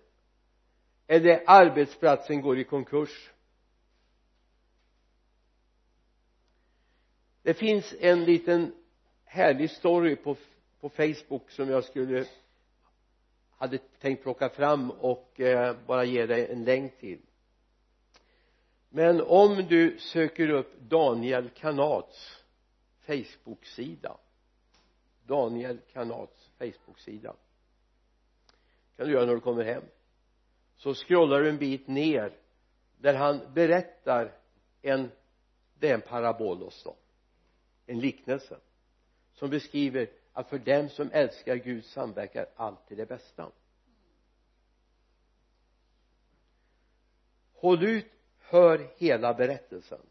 eller 1.08 1.44
arbetsplatsen 1.46 2.42
går 2.42 2.60
i 2.60 2.64
konkurs 2.64 3.32
det 7.44 7.54
finns 7.54 7.96
en 8.00 8.26
liten 8.26 8.74
härlig 9.26 9.72
story 9.72 10.16
på, 10.16 10.36
på 10.80 10.90
Facebook 10.90 11.52
som 11.52 11.70
jag 11.70 11.84
skulle 11.84 12.26
hade 13.58 13.78
tänkt 13.78 14.24
plocka 14.24 14.50
fram 14.50 14.92
och 14.92 15.40
eh, 15.40 15.76
bara 15.88 16.04
ge 16.04 16.26
dig 16.26 16.52
en 16.52 16.64
länk 16.64 16.98
till. 17.00 17.22
Men 18.90 19.22
om 19.22 19.56
du 19.56 20.00
söker 20.00 20.50
upp 20.50 20.80
Daniel 20.80 21.50
Kanats 21.50 22.44
Facebook-sida 23.06 24.18
Daniel 25.26 25.78
Kanats 25.94 26.50
Facebook-sida 26.58 27.36
kan 28.98 29.08
du 29.08 29.14
göra 29.14 29.26
när 29.26 29.34
du 29.34 29.40
kommer 29.40 29.64
hem 29.64 29.84
så 30.76 30.94
scrollar 30.94 31.42
du 31.42 31.50
en 31.50 31.58
bit 31.58 31.88
ner 31.88 32.34
där 32.98 33.14
han 33.14 33.54
berättar 33.54 34.32
en 34.82 35.12
det 35.80 35.90
är 35.90 35.94
en 35.94 36.02
parabolos 36.02 36.84
då 36.84 36.96
en 37.94 38.00
liknelse 38.00 38.60
som 39.34 39.50
beskriver 39.50 40.10
att 40.34 40.50
för 40.50 40.60
dem 40.60 40.90
som 40.90 41.12
älskar 41.12 41.56
Gud 41.56 41.86
samverkar 41.86 42.48
alltid 42.56 42.98
det 42.98 43.06
bästa. 43.06 43.52
Håll 47.54 47.84
ut 47.84 48.12
hör 48.40 48.90
hela 48.98 49.34
berättelsen. 49.34 50.02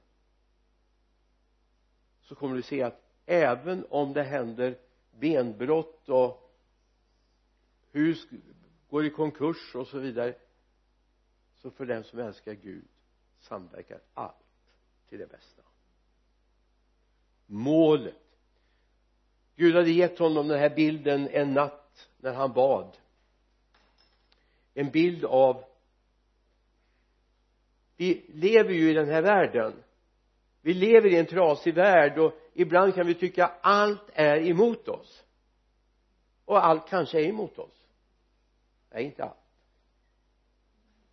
Så 2.20 2.34
kommer 2.34 2.56
du 2.56 2.62
se 2.62 2.82
att 2.82 3.00
även 3.26 3.86
om 3.90 4.12
det 4.12 4.22
händer 4.22 4.78
benbrott 5.10 6.08
och 6.08 6.54
hus 7.92 8.26
går 8.90 9.04
i 9.04 9.10
konkurs 9.10 9.74
och 9.74 9.86
så 9.86 9.98
vidare 9.98 10.34
så 11.54 11.70
för 11.70 11.86
den 11.86 12.04
som 12.04 12.18
älskar 12.18 12.52
Gud 12.52 12.84
samverkar 13.40 14.00
allt 14.14 14.36
till 15.08 15.18
det 15.18 15.26
bästa 15.26 15.62
målet. 17.47 18.14
Gud 19.57 19.74
hade 19.74 19.90
gett 19.90 20.18
honom 20.18 20.49
den 20.49 20.59
här 20.59 20.70
bilden 20.70 21.28
en 21.28 21.55
natt 21.55 22.09
när 22.16 22.32
han 22.32 22.53
bad. 22.53 22.97
En 24.74 24.90
bild 24.90 25.24
av 25.24 25.64
vi 27.97 28.24
lever 28.28 28.70
ju 28.70 28.90
i 28.90 28.95
den 28.95 29.09
här 29.09 29.22
världen. 29.22 29.82
Vi 30.61 30.74
lever 30.74 31.09
i 31.09 31.16
en 31.16 31.26
trasig 31.26 31.74
värld 31.74 32.18
och 32.18 32.32
ibland 32.55 32.95
kan 32.95 33.07
vi 33.07 33.14
tycka 33.14 33.47
allt 33.47 34.11
är 34.12 34.36
emot 34.36 34.88
oss. 34.88 35.24
Och 36.45 36.64
allt 36.64 36.88
kanske 36.88 37.20
är 37.20 37.24
emot 37.24 37.59
oss. 37.59 37.86
Nej 38.90 39.05
inte 39.05 39.24
allt. 39.24 39.36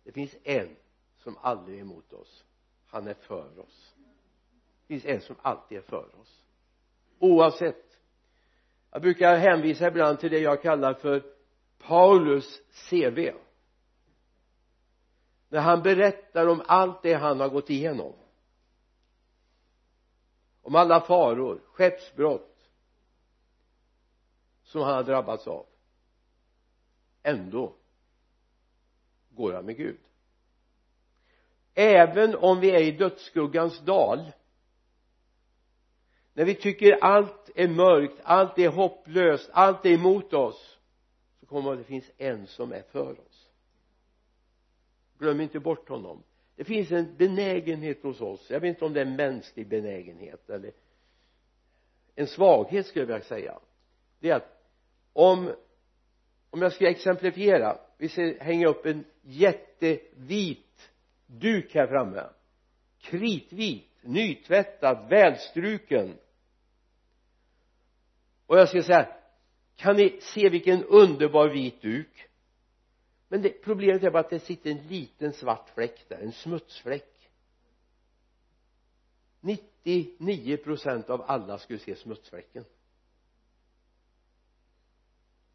Det 0.04 0.12
finns 0.12 0.36
en 0.42 0.76
som 1.18 1.36
aldrig 1.40 1.76
är 1.76 1.80
emot 1.80 2.12
oss. 2.12 2.44
Han 2.86 3.06
är 3.06 3.14
för 3.14 3.58
oss 3.58 3.94
finns 4.90 5.04
en 5.04 5.20
som 5.20 5.36
alltid 5.42 5.78
är 5.78 5.82
för 5.82 6.20
oss. 6.20 6.44
Oavsett. 7.18 7.98
Jag 8.90 9.02
brukar 9.02 9.36
hänvisa 9.36 9.88
ibland 9.88 10.20
till 10.20 10.30
det 10.30 10.38
jag 10.38 10.62
kallar 10.62 10.94
för 10.94 11.22
Paulus 11.78 12.60
CV 12.90 13.30
när 15.48 15.60
han 15.60 15.82
berättar 15.82 16.46
om 16.46 16.62
allt 16.66 17.02
det 17.02 17.14
han 17.14 17.40
har 17.40 17.48
gått 17.48 17.70
igenom. 17.70 18.14
Om 20.62 20.74
alla 20.74 21.00
faror, 21.00 21.60
skeppsbrott 21.64 22.70
som 24.62 24.82
han 24.82 24.94
har 24.94 25.02
drabbats 25.02 25.46
av. 25.46 25.66
Ändå 27.22 27.74
går 29.30 29.52
han 29.52 29.66
med 29.66 29.76
Gud. 29.76 30.00
Även 31.74 32.36
om 32.36 32.60
vi 32.60 32.70
är 32.70 32.82
i 32.82 32.92
dödsskuggans 32.92 33.80
dal 33.80 34.32
när 36.34 36.44
vi 36.44 36.54
tycker 36.54 36.92
allt 37.04 37.50
är 37.54 37.68
mörkt, 37.68 38.20
allt 38.22 38.58
är 38.58 38.68
hopplöst, 38.68 39.50
allt 39.52 39.86
är 39.86 39.90
emot 39.90 40.32
oss 40.32 40.78
så 41.40 41.46
kommer 41.46 41.76
det 41.76 41.84
finns 41.84 42.10
en 42.18 42.46
som 42.46 42.72
är 42.72 42.82
för 42.82 43.20
oss. 43.20 43.50
Glöm 45.18 45.40
inte 45.40 45.60
bort 45.60 45.88
honom. 45.88 46.22
Det 46.56 46.64
finns 46.64 46.90
en 46.92 47.16
benägenhet 47.16 48.02
hos 48.02 48.20
oss. 48.20 48.50
Jag 48.50 48.60
vet 48.60 48.68
inte 48.68 48.84
om 48.84 48.92
det 48.92 49.00
är 49.00 49.06
en 49.06 49.16
mänsklig 49.16 49.68
benägenhet 49.68 50.50
eller 50.50 50.72
en 52.14 52.26
svaghet 52.26 52.86
skulle 52.86 53.02
jag 53.02 53.06
vilja 53.06 53.28
säga. 53.28 53.58
Det 54.20 54.30
är 54.30 54.34
att 54.34 54.62
om 55.12 55.52
om 56.50 56.62
jag 56.62 56.72
ska 56.72 56.88
exemplifiera 56.88 57.78
vi 57.98 58.08
ser, 58.08 58.38
hänga 58.40 58.68
upp 58.68 58.86
en 58.86 59.04
jättevit 59.22 60.90
duk 61.26 61.74
här 61.74 61.86
framme. 61.86 62.24
Kritvit 62.98 63.89
nytvättad 64.02 65.08
välstruken. 65.08 66.18
Och 68.46 68.58
jag 68.58 68.68
ska 68.68 68.82
säga 68.82 69.16
kan 69.76 69.96
ni 69.96 70.20
se 70.20 70.48
vilken 70.48 70.84
underbar 70.84 71.48
vit 71.48 71.82
duk? 71.82 72.28
Men 73.28 73.42
det, 73.42 73.50
problemet 73.50 74.02
är 74.02 74.10
bara 74.10 74.20
att 74.20 74.30
det 74.30 74.40
sitter 74.40 74.70
en 74.70 74.86
liten 74.86 75.32
svart 75.32 75.68
fläck 75.74 76.08
där, 76.08 76.18
en 76.18 76.32
smutsfläck. 76.32 77.30
99 79.40 80.56
procent 80.56 81.10
av 81.10 81.22
alla 81.22 81.58
skulle 81.58 81.78
se 81.78 81.96
smutsfläcken. 81.96 82.64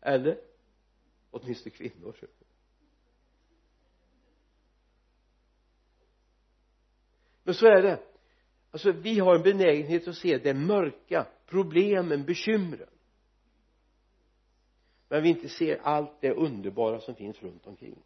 Eller? 0.01 0.39
Åtminstone 1.31 1.75
kvinnor 1.75 2.15
men 7.45 7.53
så 7.53 7.65
är 7.65 7.81
det 7.81 8.03
alltså 8.75 8.91
vi 8.91 9.19
har 9.19 9.35
en 9.35 9.41
benägenhet 9.41 10.07
att 10.07 10.15
se 10.15 10.37
det 10.37 10.53
mörka 10.53 11.27
problemen, 11.45 12.25
bekymren. 12.25 12.89
Men 15.09 15.23
vi 15.23 15.29
inte 15.29 15.49
ser 15.49 15.77
allt 15.77 16.21
det 16.21 16.31
underbara 16.31 16.99
som 16.99 17.15
finns 17.15 17.43
runt 17.43 17.67
omkring. 17.67 18.03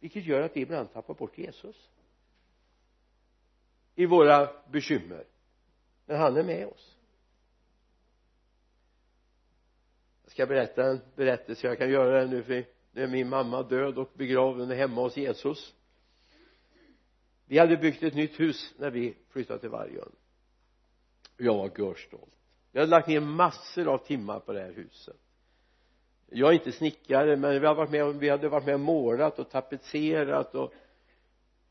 Vilket 0.00 0.24
gör 0.24 0.40
att 0.40 0.56
vi 0.56 0.60
ibland 0.60 0.92
tappar 0.92 1.14
bort 1.14 1.38
Jesus. 1.38 1.90
I 3.94 4.06
våra 4.06 4.48
bekymmer. 4.70 5.24
Men 6.06 6.20
han 6.20 6.36
är 6.36 6.44
med 6.44 6.66
oss. 6.66 6.96
Jag 10.22 10.32
ska 10.32 10.46
berätta 10.46 10.84
en 10.84 11.00
berättelse. 11.16 11.66
Jag 11.66 11.78
kan 11.78 11.90
göra 11.90 12.20
det 12.20 12.26
nu 12.26 12.42
för 12.42 12.64
nu 12.92 13.02
är 13.02 13.08
min 13.08 13.28
mamma 13.28 13.62
död 13.62 13.98
och 13.98 14.10
begraven 14.14 14.70
hemma 14.70 15.00
hos 15.00 15.16
Jesus 15.16 15.74
vi 17.52 17.58
hade 17.58 17.76
byggt 17.76 18.02
ett 18.02 18.14
nytt 18.14 18.40
hus 18.40 18.74
när 18.78 18.90
vi 18.90 19.14
flyttade 19.28 19.58
till 19.58 19.68
Vargön. 19.68 20.12
Jag 21.36 21.54
var 21.54 21.70
görstolt. 21.78 22.36
Jag 22.72 22.80
hade 22.80 22.90
lagt 22.90 23.08
ner 23.08 23.20
massor 23.20 23.88
av 23.88 23.98
timmar 23.98 24.40
på 24.40 24.52
det 24.52 24.60
här 24.60 24.72
huset. 24.72 25.16
Jag 26.30 26.48
är 26.48 26.52
inte 26.52 26.72
snickare 26.72 27.36
men 27.36 27.60
vi 27.60 27.66
har 27.66 27.74
varit 27.74 27.90
med 27.90 28.14
vi 28.14 28.28
hade 28.28 28.48
varit 28.48 28.66
med 28.66 28.74
och 28.74 28.80
målat 28.80 29.38
och 29.38 29.50
tapetserat 29.50 30.54
och 30.54 30.72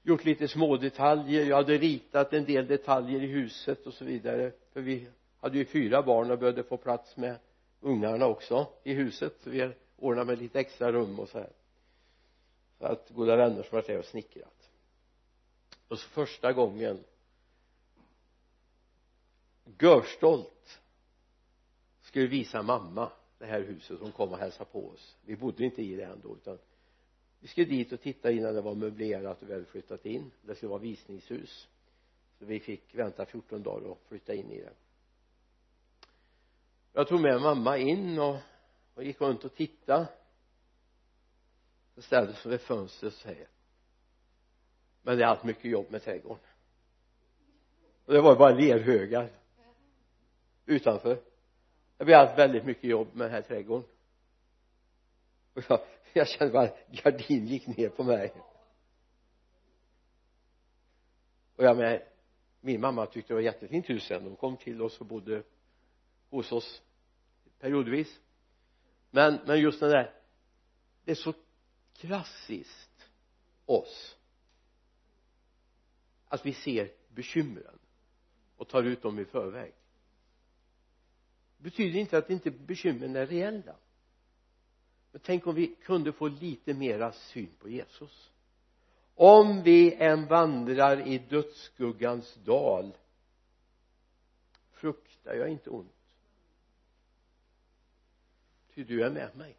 gjort 0.04 0.26
lite 0.26 0.48
små 0.48 0.78
detaljer. 0.78 1.46
Jag 1.46 1.56
hade 1.56 1.78
ritat 1.78 2.34
en 2.34 2.46
del 2.46 2.68
detaljer 2.68 3.24
i 3.24 3.28
huset 3.28 3.88
och 3.88 3.94
så 3.94 4.06
vidare. 4.06 4.52
För 4.74 4.82
vi 4.82 5.08
hade 5.40 5.58
ju 5.58 5.66
fyra 5.66 6.02
barn 6.02 6.32
och 6.32 6.40
behövde 6.40 6.64
få 6.64 6.78
plats 6.78 7.18
med 7.18 7.36
ungarna 7.80 8.26
också 8.26 8.68
i 8.84 8.94
huset. 8.94 9.34
Så 9.44 9.50
vi 9.50 9.72
ordnade 9.98 10.26
med 10.26 10.40
lite 10.40 10.60
extra 10.60 10.92
rum 10.92 11.20
och 11.20 11.30
så 11.30 11.38
här. 11.38 11.52
Så 12.80 12.86
att 12.86 13.10
goda 13.10 13.36
vänner 13.36 13.64
som 13.64 13.76
varit 13.76 13.88
där 13.88 14.00
och 14.00 14.06
snickrat 14.06 14.61
och 15.92 16.00
så 16.00 16.10
första 16.10 16.54
gången. 16.54 17.04
Görstolt 19.80 20.80
skulle 22.02 22.28
visa 22.28 22.62
mamma 22.62 23.12
det 23.38 23.46
här 23.46 23.62
huset 23.62 24.00
som 24.00 24.12
kom 24.12 24.32
och 24.32 24.38
hälsade 24.38 24.70
på 24.70 24.90
oss. 24.90 25.16
Vi 25.26 25.36
bodde 25.36 25.66
inte 25.66 25.82
i 25.82 25.96
det 25.96 26.04
ändå 26.04 26.36
utan 26.36 26.58
vi 27.40 27.48
skulle 27.48 27.68
dit 27.68 27.92
och 27.92 28.02
titta 28.02 28.32
innan 28.32 28.56
det 28.56 28.62
var 28.62 28.76
möblerat 28.76 29.42
och 29.42 29.50
vi 29.50 29.54
hade 29.54 29.66
flyttat 29.66 30.06
in. 30.06 30.32
Det 30.42 30.56
skulle 30.56 30.70
vara 30.70 30.80
visningshus. 30.80 31.68
Så 32.40 32.46
vi 32.46 32.60
fick 32.60 32.96
vänta 32.96 33.26
14 33.26 33.64
dagar 33.64 33.88
och 33.88 34.02
flytta 34.08 34.34
in 34.34 34.52
i 34.52 34.62
det. 34.62 34.74
Jag 36.94 37.08
tog 37.08 37.22
med 37.22 37.42
mamma 37.42 37.78
in 37.78 38.20
och, 38.20 38.38
och 38.94 39.04
gick 39.04 39.22
runt 39.22 39.46
och 39.46 39.56
tittade. 39.56 40.08
Så 41.96 42.02
ställde 42.02 42.34
sig 42.34 42.52
vid 42.52 42.62
fönstret 42.62 43.14
och 43.14 43.20
säger 43.20 43.48
men 45.02 45.18
det 45.18 45.24
är 45.24 45.28
allt 45.28 45.44
mycket 45.44 45.72
jobb 45.72 45.86
med 45.90 46.04
trädgården. 46.04 46.44
Och 48.06 48.14
det 48.14 48.22
var 48.22 48.36
bara 48.36 48.52
lerhögar 48.52 49.30
utanför. 50.66 51.22
Det 51.98 52.06
blir 52.06 52.16
allt 52.16 52.40
väldigt 52.40 52.66
mycket 52.66 52.84
jobb 52.84 53.08
med 53.14 53.26
den 53.26 53.32
här 53.32 53.42
trädgården. 53.42 53.88
Och 55.54 55.64
jag, 55.70 55.80
jag 56.14 56.28
kände 56.28 56.54
bara 56.54 56.70
gardin 56.92 57.48
gick 57.48 57.68
ner 57.68 57.90
på 57.90 58.04
mig. 58.04 58.34
Och 61.56 61.64
jag 61.64 61.78
menar 61.78 62.04
min 62.62 62.82
mamma 62.82 63.06
tyckte 63.06 63.34
det 63.34 63.36
var 63.36 63.42
jättefint 63.42 63.90
hus 63.90 64.04
sen. 64.04 64.24
De 64.24 64.36
kom 64.36 64.58
till 64.58 64.82
oss 64.82 65.00
och 65.00 65.06
bodde 65.06 65.44
hos 66.30 66.52
oss 66.52 66.82
periodvis. 67.60 68.20
Men, 69.10 69.40
men 69.46 69.60
just 69.60 69.80
det 69.80 69.90
där 69.90 70.14
det 71.06 71.12
är 71.12 71.16
så 71.16 71.34
klassiskt 71.94 73.10
oss 73.66 74.18
att 76.32 76.46
vi 76.46 76.54
ser 76.54 76.92
bekymren 77.10 77.80
och 78.58 78.68
tar 78.68 78.84
ut 78.84 79.02
dem 79.02 79.20
i 79.20 79.26
förväg. 79.26 79.74
Betyder 81.58 82.00
inte 82.00 82.18
att 82.18 82.30
inte 82.30 82.52
bekymren 82.52 83.16
är 83.16 83.26
reella. 83.26 83.76
Men 85.12 85.22
tänk 85.24 85.48
om 85.48 85.56
vi 85.56 85.68
kunde 85.68 86.12
få 86.12 86.28
lite 86.28 86.74
mera 86.74 87.12
syn 87.12 87.50
på 87.60 87.70
Jesus. 87.70 88.32
Om 89.16 89.64
vi 89.64 89.94
än 89.94 90.28
vandrar 90.28 91.08
i 91.08 91.18
dödsskuggans 91.18 92.36
dal 92.36 92.98
fruktar 94.72 95.34
jag 95.34 95.50
inte 95.50 95.70
ont. 95.70 95.92
Ty 98.74 98.84
du 98.84 99.04
är 99.04 99.10
med 99.10 99.36
mig. 99.36 99.58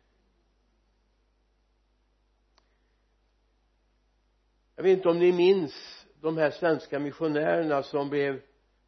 Jag 4.76 4.82
vet 4.82 4.96
inte 4.96 5.08
om 5.08 5.18
ni 5.18 5.32
minns 5.32 6.02
de 6.22 6.36
här 6.36 6.50
svenska 6.50 6.98
missionärerna 6.98 7.82
som 7.82 8.08
blev 8.08 8.42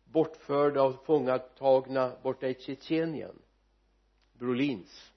bortförda 0.05 0.83
och 0.83 1.05
fångatagna 1.07 2.17
borta 2.23 2.49
i 2.49 2.55
Tjetjenien 2.55 3.39
Brolins. 4.33 5.13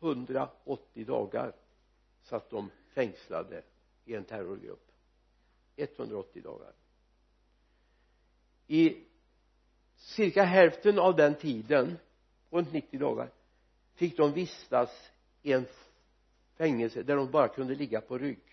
180 0.00 1.04
dagar 1.04 1.52
satt 2.22 2.50
de 2.50 2.70
fängslade 2.94 3.62
i 4.04 4.14
en 4.14 4.24
terrorgrupp. 4.24 4.92
180 5.76 6.42
dagar. 6.42 6.72
I 8.66 9.04
cirka 9.96 10.42
hälften 10.42 10.98
av 10.98 11.16
den 11.16 11.34
tiden 11.34 11.98
runt 12.50 12.72
90 12.72 13.00
dagar 13.00 13.30
fick 13.94 14.16
de 14.16 14.32
vistas 14.32 15.10
i 15.42 15.52
en 15.52 15.66
fängelse 16.54 17.02
där 17.02 17.16
de 17.16 17.30
bara 17.30 17.48
kunde 17.48 17.74
ligga 17.74 18.00
på 18.00 18.18
rygg 18.18 18.49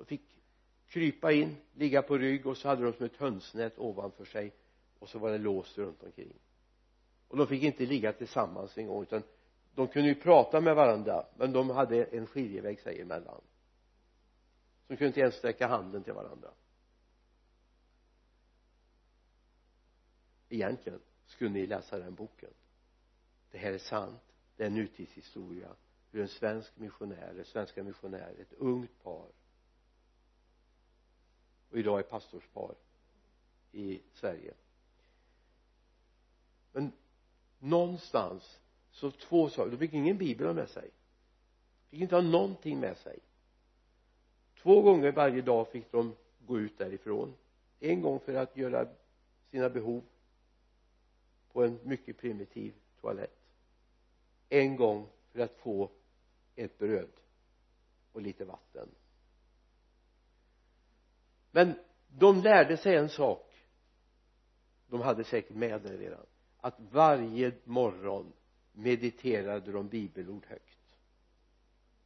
de 0.00 0.06
fick 0.06 0.22
krypa 0.88 1.32
in, 1.32 1.56
ligga 1.74 2.02
på 2.02 2.18
rygg 2.18 2.46
och 2.46 2.56
så 2.56 2.68
hade 2.68 2.84
de 2.84 2.92
som 2.92 3.06
ett 3.06 3.16
hönsnät 3.16 3.78
ovanför 3.78 4.24
sig 4.24 4.52
och 4.98 5.08
så 5.08 5.18
var 5.18 5.30
det 5.30 5.38
låst 5.38 5.78
runt 5.78 6.02
omkring. 6.02 6.32
Och 7.28 7.36
de 7.36 7.46
fick 7.46 7.62
inte 7.62 7.86
ligga 7.86 8.12
tillsammans 8.12 8.78
en 8.78 8.86
gång 8.86 9.02
utan 9.02 9.22
de 9.74 9.88
kunde 9.88 10.08
ju 10.08 10.14
prata 10.14 10.60
med 10.60 10.74
varandra 10.74 11.26
men 11.36 11.52
de 11.52 11.70
hade 11.70 12.04
en 12.04 12.26
skiljevägg 12.26 12.80
sig 12.80 13.00
emellan 13.00 13.40
de 14.90 14.96
kunde 14.96 15.06
inte 15.06 15.20
ens 15.20 15.34
sträcka 15.34 15.66
handen 15.66 16.04
till 16.04 16.12
varandra. 16.12 16.50
Egentligen 20.48 21.00
skulle 21.26 21.50
ni 21.50 21.66
läsa 21.66 21.98
den 21.98 22.14
boken. 22.14 22.50
Det 23.50 23.58
här 23.58 23.72
är 23.72 23.78
sant. 23.78 24.22
Det 24.56 24.64
är 24.64 24.70
nutidshistoria. 24.70 25.76
Hur 26.10 26.22
en 26.22 26.28
svensk 26.28 26.76
missionär, 26.76 27.42
svenska 27.44 27.82
missionärer, 27.82 28.40
ett 28.40 28.52
ungt 28.52 29.02
par 29.02 29.28
och 31.70 31.78
idag 31.78 31.98
är 31.98 32.02
pastorspar 32.02 32.74
i 33.72 34.00
Sverige. 34.12 34.54
Men 36.72 36.92
någonstans 37.58 38.60
så 38.90 39.10
två 39.10 39.48
saker, 39.48 39.70
de 39.70 39.76
fick 39.76 39.92
ingen 39.92 40.18
bibel 40.18 40.54
med 40.54 40.68
sig. 40.68 40.90
Fick 41.90 42.00
inte 42.00 42.14
ha 42.14 42.22
någonting 42.22 42.80
med 42.80 42.96
sig. 42.96 43.18
Två 44.62 44.82
gånger 44.82 45.12
varje 45.12 45.42
dag 45.42 45.68
fick 45.68 45.92
de 45.92 46.16
gå 46.46 46.58
ut 46.58 46.78
därifrån. 46.78 47.34
En 47.80 48.02
gång 48.02 48.20
för 48.20 48.34
att 48.34 48.56
göra 48.56 48.88
sina 49.50 49.70
behov 49.70 50.02
på 51.52 51.64
en 51.64 51.78
mycket 51.82 52.18
primitiv 52.18 52.74
toalett. 53.00 53.54
En 54.48 54.76
gång 54.76 55.06
för 55.32 55.40
att 55.40 55.56
få 55.56 55.90
ett 56.56 56.78
bröd 56.78 57.10
och 58.12 58.22
lite 58.22 58.44
vatten 58.44 58.88
men 61.50 61.74
de 62.08 62.40
lärde 62.42 62.76
sig 62.76 62.96
en 62.96 63.08
sak. 63.08 63.46
De 64.86 65.00
hade 65.00 65.24
säkert 65.24 65.56
med 65.56 65.82
det 65.82 65.96
redan. 65.96 66.26
Att 66.60 66.76
varje 66.90 67.52
morgon 67.64 68.32
mediterade 68.72 69.72
de 69.72 69.88
bibelord 69.88 70.46
högt. 70.46 70.96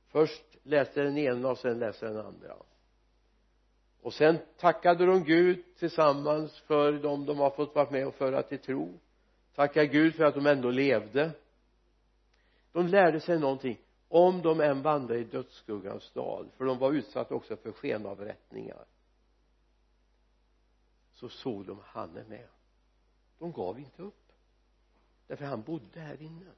Först 0.08 0.44
läste 0.62 1.02
den 1.02 1.18
ena 1.18 1.48
och 1.48 1.58
sen 1.58 1.78
läste 1.78 2.06
den 2.06 2.26
andra. 2.26 2.56
Och 4.00 4.14
sen 4.14 4.38
tackade 4.56 5.06
de 5.06 5.24
Gud 5.24 5.64
tillsammans 5.78 6.60
för 6.60 6.92
dem 6.92 7.26
de 7.26 7.38
har 7.38 7.50
fått 7.50 7.74
vara 7.74 7.90
med 7.90 8.06
och 8.06 8.14
föra 8.14 8.42
till 8.42 8.58
tro. 8.58 8.98
Tacka 9.54 9.84
Gud 9.84 10.14
för 10.14 10.24
att 10.24 10.34
de 10.34 10.46
ändå 10.46 10.70
levde. 10.70 11.30
De 12.72 12.86
lärde 12.86 13.20
sig 13.20 13.38
någonting 13.38 13.78
om 14.08 14.42
de 14.42 14.60
än 14.60 14.82
vandrade 14.82 15.20
i 15.20 15.24
dödsskuggans 15.24 16.10
dal 16.12 16.48
för 16.56 16.64
de 16.64 16.78
var 16.78 16.92
utsatta 16.92 17.34
också 17.34 17.56
för 17.56 17.72
skenavrättningar 17.72 18.84
så 21.30 21.36
såg 21.36 21.66
de 21.66 21.80
han 21.84 22.16
är 22.16 22.24
med. 22.24 22.48
De 23.38 23.52
gav 23.52 23.78
inte 23.78 24.02
upp. 24.02 24.32
Därför 25.26 25.44
han 25.44 25.62
bodde 25.62 26.00
här 26.00 26.22
inne. 26.22 26.50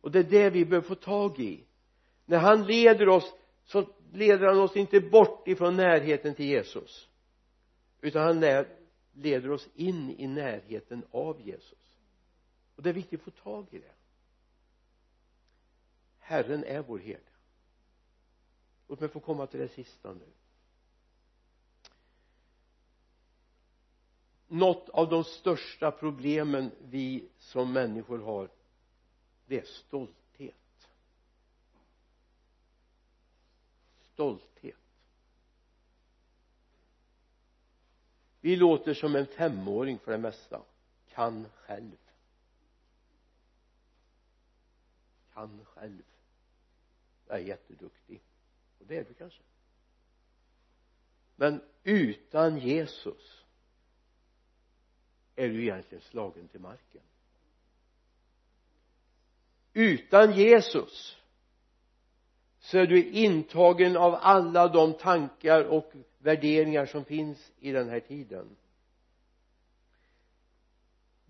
Och 0.00 0.10
det 0.10 0.18
är 0.18 0.24
det 0.24 0.50
vi 0.50 0.64
behöver 0.64 0.88
få 0.88 0.94
tag 0.94 1.38
i. 1.38 1.64
När 2.24 2.38
han 2.38 2.66
leder 2.66 3.08
oss 3.08 3.34
så 3.64 3.86
leder 4.12 4.46
han 4.46 4.58
oss 4.58 4.76
inte 4.76 5.00
bort 5.00 5.48
ifrån 5.48 5.76
närheten 5.76 6.34
till 6.34 6.46
Jesus. 6.46 7.08
Utan 8.00 8.22
han 8.22 8.64
leder 9.12 9.50
oss 9.50 9.68
in 9.74 10.10
i 10.10 10.26
närheten 10.26 11.06
av 11.10 11.40
Jesus. 11.40 11.98
Och 12.76 12.82
det 12.82 12.88
är 12.88 12.94
viktigt 12.94 13.20
att 13.20 13.24
få 13.24 13.42
tag 13.42 13.66
i 13.70 13.78
det. 13.78 13.94
Herren 16.18 16.64
är 16.64 16.82
vår 16.82 16.98
herde. 16.98 17.20
Låt 18.88 19.00
mig 19.00 19.08
få 19.08 19.20
komma 19.20 19.46
till 19.46 19.60
det 19.60 19.68
sista 19.68 20.12
nu. 20.12 20.26
Något 24.52 24.88
av 24.88 25.08
de 25.08 25.24
största 25.24 25.90
problemen 25.90 26.70
vi 26.80 27.28
som 27.38 27.72
människor 27.72 28.18
har 28.18 28.48
det 29.46 29.58
är 29.58 29.64
stolthet. 29.64 30.88
Stolthet. 34.12 34.76
Vi 38.40 38.56
låter 38.56 38.94
som 38.94 39.16
en 39.16 39.26
femåring 39.26 39.98
för 39.98 40.12
det 40.12 40.18
mesta. 40.18 40.62
Kan 41.08 41.48
själv. 41.54 41.96
Kan 45.32 45.64
själv. 45.64 46.02
Jag 47.26 47.38
är 47.38 47.42
jätteduktig. 47.42 48.22
Och 48.78 48.86
det 48.86 48.96
är 48.96 49.04
du 49.04 49.14
kanske. 49.14 49.42
Men 51.36 51.62
utan 51.82 52.58
Jesus 52.58 53.41
är 55.36 55.48
du 55.48 55.62
egentligen 55.62 56.02
slagen 56.02 56.48
till 56.48 56.60
marken. 56.60 57.00
Utan 59.72 60.32
Jesus 60.32 61.16
så 62.58 62.78
är 62.78 62.86
du 62.86 63.04
intagen 63.10 63.96
av 63.96 64.14
alla 64.14 64.68
de 64.68 64.92
tankar 64.92 65.64
och 65.64 65.92
värderingar 66.18 66.86
som 66.86 67.04
finns 67.04 67.52
i 67.58 67.72
den 67.72 67.88
här 67.88 68.00
tiden. 68.00 68.56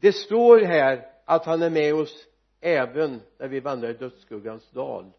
Det 0.00 0.12
står 0.12 0.60
här 0.60 1.12
att 1.24 1.44
han 1.44 1.62
är 1.62 1.70
med 1.70 1.94
oss 1.94 2.26
även 2.60 3.20
när 3.38 3.48
vi 3.48 3.60
vandrar 3.60 3.90
i 3.90 3.94
dödsskuggans 3.94 4.70
dal. 4.70 5.12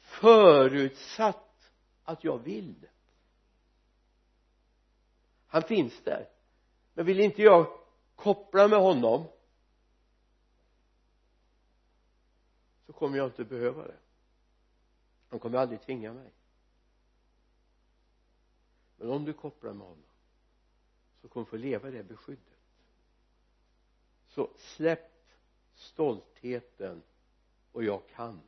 Förutsatt 0.00 1.72
att 2.04 2.24
jag 2.24 2.38
vill. 2.38 2.86
Han 5.46 5.62
finns 5.62 6.02
där. 6.04 6.28
Men 6.94 7.06
vill 7.06 7.20
inte 7.20 7.42
jag 7.42 7.79
koppla 8.20 8.68
med 8.68 8.78
honom 8.78 9.26
så 12.86 12.92
kommer 12.92 13.18
jag 13.18 13.26
inte 13.26 13.44
behöva 13.44 13.86
det. 13.86 13.98
Han 15.28 15.40
kommer 15.40 15.58
aldrig 15.58 15.82
tvinga 15.82 16.12
mig. 16.12 16.32
Men 18.96 19.10
om 19.10 19.24
du 19.24 19.32
kopplar 19.32 19.72
med 19.72 19.86
honom 19.86 20.04
så 21.20 21.28
kommer 21.28 21.44
du 21.44 21.50
få 21.50 21.56
leva 21.56 21.90
det 21.90 22.02
beskyddet. 22.02 22.44
Så 24.28 24.50
släpp 24.56 25.28
stoltheten 25.74 27.02
och 27.72 27.84
jag 27.84 28.08
kan. 28.08 28.40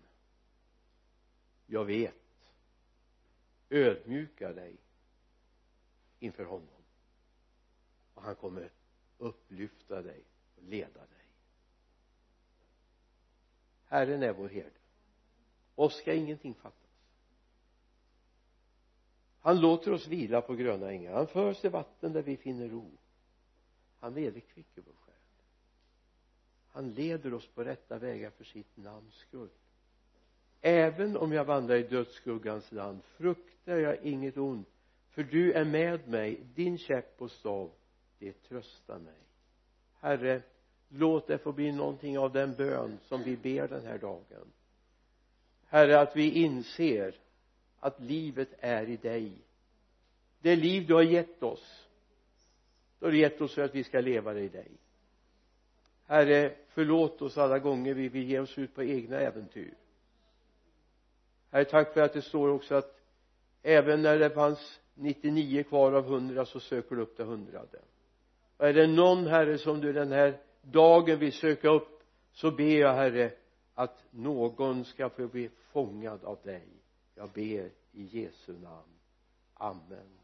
Jag 1.66 1.84
vet. 1.84 2.14
Ödmjuka 3.70 4.52
dig 4.52 4.76
inför 6.18 6.44
honom 6.44 6.82
och 8.14 8.22
han 8.22 8.36
kommer 8.36 8.70
upplyfta 9.22 10.02
dig 10.02 10.24
och 10.56 10.62
leda 10.62 11.00
dig. 11.00 11.26
Herren 13.84 14.22
är 14.22 14.32
vår 14.32 14.48
herde. 14.48 14.70
Oss 15.74 15.96
ska 15.96 16.14
ingenting 16.14 16.54
fattas. 16.54 16.78
Han 19.40 19.60
låter 19.60 19.92
oss 19.92 20.06
vila 20.06 20.40
på 20.40 20.54
gröna 20.54 20.90
ängar. 20.90 21.12
Han 21.12 21.26
för 21.26 21.50
oss 21.50 21.60
till 21.60 21.70
vatten 21.70 22.12
där 22.12 22.22
vi 22.22 22.36
finner 22.36 22.68
ro. 22.68 22.90
Han 24.00 24.14
vederkvicker 24.14 24.82
vår 24.86 24.94
själ. 24.94 25.14
Han 26.70 26.92
leder 26.92 27.34
oss 27.34 27.46
på 27.46 27.64
rätta 27.64 27.98
vägar 27.98 28.30
för 28.30 28.44
sitt 28.44 28.76
namns 28.76 29.14
skull. 29.14 29.50
Även 30.60 31.16
om 31.16 31.32
jag 31.32 31.44
vandrar 31.44 31.76
i 31.76 31.82
dödsskuggans 31.82 32.72
land 32.72 33.04
fruktar 33.04 33.76
jag 33.76 34.02
inget 34.02 34.36
ont 34.36 34.68
för 35.12 35.22
du 35.22 35.52
är 35.52 35.64
med 35.64 36.08
mig 36.08 36.40
din 36.54 36.78
käpp 36.78 37.22
och 37.22 37.30
stav 37.30 37.70
det 38.22 38.48
tröstar 38.48 38.98
mig. 38.98 39.14
Herre 40.00 40.42
låt 40.88 41.26
det 41.26 41.38
få 41.38 41.52
bli 41.52 41.72
någonting 41.72 42.18
av 42.18 42.32
den 42.32 42.54
bön 42.54 42.98
som 43.08 43.22
vi 43.22 43.36
ber 43.36 43.68
den 43.68 43.86
här 43.86 43.98
dagen. 43.98 44.52
Herre 45.66 46.00
att 46.00 46.16
vi 46.16 46.30
inser 46.30 47.14
att 47.80 48.00
livet 48.00 48.48
är 48.58 48.88
i 48.88 48.96
dig. 48.96 49.32
Det 50.40 50.56
liv 50.56 50.86
du 50.86 50.94
har 50.94 51.02
gett 51.02 51.42
oss 51.42 51.82
du 53.02 53.06
har 53.08 53.12
gett 53.12 53.40
oss 53.40 53.54
för 53.54 53.62
att 53.62 53.74
vi 53.74 53.84
ska 53.84 54.00
leva 54.00 54.32
det 54.32 54.40
i 54.40 54.48
dig. 54.48 54.70
Herre 56.06 56.54
förlåt 56.68 57.22
oss 57.22 57.38
alla 57.38 57.58
gånger 57.58 57.94
vi 57.94 58.08
vill 58.08 58.30
ge 58.30 58.38
oss 58.38 58.58
ut 58.58 58.74
på 58.74 58.82
egna 58.82 59.16
äventyr. 59.16 59.74
Herre 61.50 61.64
tack 61.64 61.94
för 61.94 62.00
att 62.00 62.12
det 62.12 62.22
står 62.22 62.48
också 62.48 62.74
att 62.74 63.00
även 63.62 64.02
när 64.02 64.18
det 64.18 64.30
fanns 64.30 64.80
99 64.94 65.62
kvar 65.62 65.92
av 65.92 66.04
100 66.04 66.46
så 66.46 66.60
söker 66.60 66.96
du 66.96 67.02
upp 67.02 67.16
det 67.16 67.24
hundrade 67.24 67.78
och 68.62 68.68
är 68.68 68.72
det 68.72 68.86
någon 68.86 69.26
herre 69.26 69.58
som 69.58 69.80
du 69.80 69.92
den 69.92 70.12
här 70.12 70.38
dagen 70.60 71.18
vill 71.18 71.32
söka 71.32 71.68
upp 71.68 72.02
så 72.32 72.50
ber 72.50 72.80
jag 72.80 72.94
herre 72.94 73.32
att 73.74 74.04
någon 74.10 74.84
ska 74.84 75.10
få 75.10 75.28
bli 75.28 75.50
fångad 75.72 76.24
av 76.24 76.38
dig. 76.44 76.68
Jag 77.14 77.30
ber 77.30 77.70
i 77.92 78.02
Jesu 78.02 78.52
namn. 78.52 78.92
Amen. 79.54 80.21